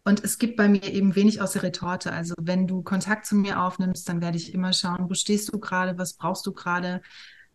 und 0.04 0.24
es 0.24 0.38
gibt 0.38 0.56
bei 0.56 0.70
mir 0.70 0.84
eben 0.84 1.16
wenig 1.16 1.42
aus 1.42 1.54
der 1.54 1.64
Retorte. 1.64 2.14
Also 2.14 2.36
wenn 2.40 2.68
du 2.68 2.84
Kontakt 2.84 3.26
zu 3.26 3.36
mir 3.36 3.60
aufnimmst, 3.60 4.08
dann 4.08 4.22
werde 4.22 4.38
ich 4.38 4.54
immer 4.54 4.72
schauen, 4.72 5.10
wo 5.10 5.16
stehst 5.16 5.52
du 5.52 5.60
gerade, 5.60 5.98
was 5.98 6.14
brauchst 6.14 6.46
du 6.46 6.54
gerade, 6.54 7.02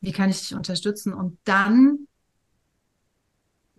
wie 0.00 0.10
kann 0.10 0.30
ich 0.30 0.40
dich 0.40 0.54
unterstützen 0.54 1.14
und 1.14 1.38
dann 1.44 2.08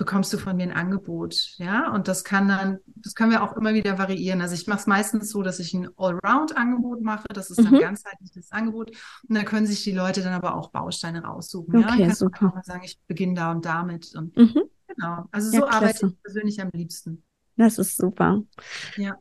bekommst 0.02 0.34
du 0.34 0.40
von 0.40 0.58
mir 0.58 0.64
ein 0.64 0.72
Angebot. 0.72 1.36
Ja, 1.58 1.94
und 1.94 2.08
das 2.08 2.24
kann 2.24 2.48
dann, 2.48 2.80
das 2.88 3.14
können 3.14 3.30
wir 3.30 3.44
auch 3.44 3.56
immer 3.56 3.76
wieder 3.76 4.00
variieren. 4.00 4.42
Also 4.42 4.56
ich 4.56 4.66
mache 4.66 4.80
es 4.80 4.88
meistens 4.88 5.30
so, 5.30 5.44
dass 5.44 5.60
ich 5.60 5.76
ein 5.76 5.90
Allround-Angebot 5.96 7.04
mache. 7.04 7.28
Das 7.32 7.52
ist 7.52 7.60
dann 7.60 7.72
mhm. 7.72 7.82
ganzheitliches 7.82 8.52
Angebot. 8.52 8.90
Und 9.30 9.36
da 9.36 9.44
können 9.44 9.68
sich 9.68 9.84
die 9.84 9.92
Leute 9.92 10.24
dann 10.24 10.34
aber 10.34 10.56
auch 10.56 10.72
Bausteine 10.72 11.24
raussuchen. 11.24 11.76
Okay, 11.76 11.88
ja, 11.88 11.94
ich 11.94 12.02
kann 12.08 12.16
super. 12.16 12.54
auch 12.58 12.64
sagen, 12.64 12.82
ich 12.84 13.00
beginne 13.06 13.36
da 13.36 13.52
und 13.52 13.64
damit. 13.64 14.16
Und 14.16 14.36
mhm. 14.36 14.64
genau. 14.88 15.26
Also 15.32 15.52
so 15.52 15.58
ja, 15.58 15.68
arbeite 15.68 16.08
ich 16.08 16.24
persönlich 16.24 16.60
am 16.60 16.72
liebsten. 16.74 17.22
Das 17.56 17.78
ist 17.78 17.96
super. 17.96 18.42
Ja. 18.98 19.18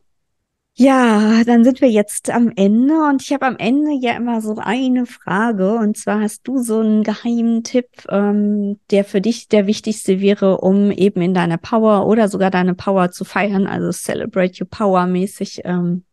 Ja, 0.75 1.43
dann 1.43 1.63
sind 1.65 1.81
wir 1.81 1.89
jetzt 1.89 2.29
am 2.29 2.51
Ende 2.55 2.93
und 3.09 3.21
ich 3.21 3.33
habe 3.33 3.45
am 3.45 3.57
Ende 3.57 3.91
ja 3.93 4.15
immer 4.15 4.41
so 4.41 4.55
eine 4.57 5.05
Frage 5.05 5.73
und 5.75 5.97
zwar 5.97 6.21
hast 6.21 6.47
du 6.47 6.59
so 6.59 6.79
einen 6.79 7.03
geheimen 7.03 7.63
Tipp, 7.63 7.87
ähm, 8.09 8.79
der 8.89 9.03
für 9.03 9.19
dich 9.19 9.49
der 9.49 9.67
wichtigste 9.67 10.21
wäre, 10.21 10.59
um 10.59 10.89
eben 10.91 11.21
in 11.21 11.33
deiner 11.33 11.57
Power 11.57 12.07
oder 12.07 12.29
sogar 12.29 12.51
deine 12.51 12.73
Power 12.73 13.11
zu 13.11 13.25
feiern, 13.25 13.67
also 13.67 13.91
Celebrate 13.91 14.63
Your 14.63 14.69
Power 14.69 15.05
mäßig, 15.07 15.61
ähm, 15.65 16.05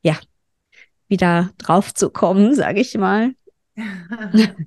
ja, 0.00 0.18
wieder 1.08 1.52
drauf 1.58 1.92
zu 1.92 2.10
kommen, 2.10 2.54
sage 2.54 2.80
ich 2.80 2.96
mal. 2.96 3.34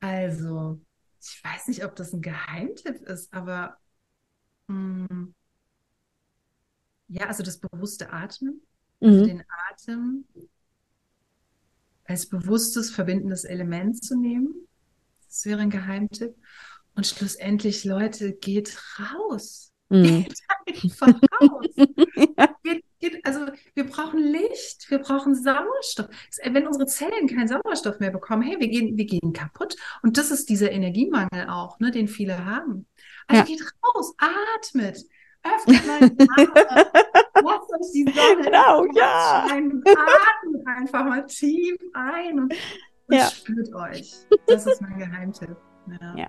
also, 0.00 0.78
ich 1.20 1.42
weiß 1.42 1.68
nicht, 1.68 1.84
ob 1.84 1.96
das 1.96 2.12
ein 2.12 2.20
Geheimtipp 2.20 3.02
ist, 3.08 3.32
aber 3.32 3.78
mh, 4.68 5.08
hm, 5.08 5.34
ja, 7.08 7.26
also 7.26 7.42
das 7.42 7.58
bewusste 7.58 8.12
Atmen, 8.12 8.62
also 9.00 9.22
mhm. 9.22 9.26
den 9.26 9.44
Atem 9.70 10.24
als 12.04 12.26
bewusstes, 12.26 12.90
verbindendes 12.90 13.44
Element 13.44 14.02
zu 14.02 14.18
nehmen. 14.18 14.66
Das 15.26 15.44
wäre 15.44 15.60
ein 15.60 15.70
Geheimtipp. 15.70 16.34
Und 16.94 17.06
schlussendlich, 17.06 17.84
Leute, 17.84 18.32
geht 18.32 18.78
raus. 18.98 19.72
Mhm. 19.90 20.26
Geht 20.66 20.84
einfach 20.84 21.20
raus. 21.40 21.66
ja. 22.36 22.54
geht, 22.62 22.84
geht, 22.98 23.24
also 23.24 23.46
wir 23.74 23.84
brauchen 23.84 24.18
Licht, 24.18 24.90
wir 24.90 24.98
brauchen 24.98 25.34
Sauerstoff. 25.34 26.08
Wenn 26.44 26.66
unsere 26.66 26.86
Zellen 26.86 27.26
keinen 27.26 27.48
Sauerstoff 27.48 27.98
mehr 27.98 28.10
bekommen, 28.10 28.42
hey, 28.42 28.60
wir 28.60 28.68
gehen, 28.68 28.98
wir 28.98 29.06
gehen 29.06 29.32
kaputt. 29.32 29.76
Und 30.02 30.18
das 30.18 30.30
ist 30.30 30.50
dieser 30.50 30.70
Energiemangel 30.72 31.48
auch, 31.48 31.80
ne, 31.80 31.90
den 31.90 32.06
viele 32.08 32.44
haben. 32.44 32.86
Also 33.28 33.40
ja. 33.40 33.46
geht 33.46 33.62
raus, 33.82 34.14
atmet 34.18 35.04
öffnet 35.44 35.86
meine 35.86 36.30
Arme, 36.30 36.92
lasst 37.34 37.72
euch 37.72 37.92
die 37.94 38.04
Sonne 38.04 38.44
genau, 38.44 38.84
ja. 38.94 39.46
Atmet 39.46 40.66
einfach 40.66 41.04
mal 41.04 41.24
tief 41.26 41.76
ein 41.94 42.40
und 42.40 42.54
und 43.08 43.16
ja. 43.16 43.26
spürt 43.26 43.74
euch. 43.74 44.14
Das 44.46 44.66
ist 44.66 44.82
mein 44.82 44.98
Geheimtipp. 44.98 45.56
Ja. 45.86 46.14
ja. 46.16 46.26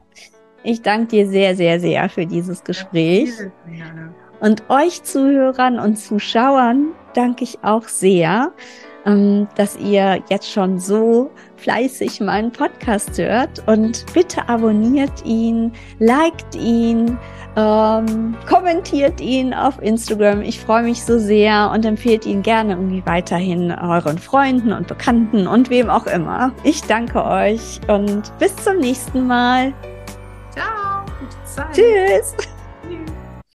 Ich 0.63 0.81
danke 0.81 1.07
dir 1.07 1.27
sehr, 1.27 1.55
sehr, 1.55 1.79
sehr 1.79 2.09
für 2.09 2.25
dieses 2.25 2.63
Gespräch. 2.63 3.31
Ja, 3.71 4.13
und 4.39 4.69
euch 4.69 5.03
Zuhörern 5.03 5.79
und 5.79 5.97
Zuschauern 5.97 6.93
danke 7.13 7.43
ich 7.43 7.61
auch 7.63 7.83
sehr, 7.83 8.53
dass 9.55 9.77
ihr 9.77 10.21
jetzt 10.29 10.51
schon 10.51 10.79
so 10.79 11.31
fleißig 11.57 12.21
meinen 12.21 12.51
Podcast 12.51 13.17
hört. 13.17 13.67
Und 13.67 14.05
bitte 14.13 14.47
abonniert 14.47 15.25
ihn, 15.25 15.71
liked 15.99 16.55
ihn, 16.55 17.17
ähm, 17.55 18.35
kommentiert 18.47 19.19
ihn 19.21 19.53
auf 19.53 19.81
Instagram. 19.81 20.41
Ich 20.41 20.59
freue 20.59 20.83
mich 20.83 21.03
so 21.03 21.17
sehr 21.17 21.71
und 21.73 21.85
empfehlt 21.85 22.25
ihn 22.25 22.41
gerne 22.41 22.73
irgendwie 22.73 23.03
weiterhin 23.05 23.71
euren 23.71 24.17
Freunden 24.17 24.71
und 24.71 24.87
Bekannten 24.87 25.47
und 25.47 25.69
wem 25.69 25.89
auch 25.89 26.05
immer. 26.07 26.51
Ich 26.63 26.81
danke 26.83 27.23
euch 27.23 27.79
und 27.87 28.31
bis 28.39 28.55
zum 28.57 28.77
nächsten 28.77 29.27
Mal. 29.27 29.73
Ciao. 30.51 31.69
Tschüss. 31.73 32.35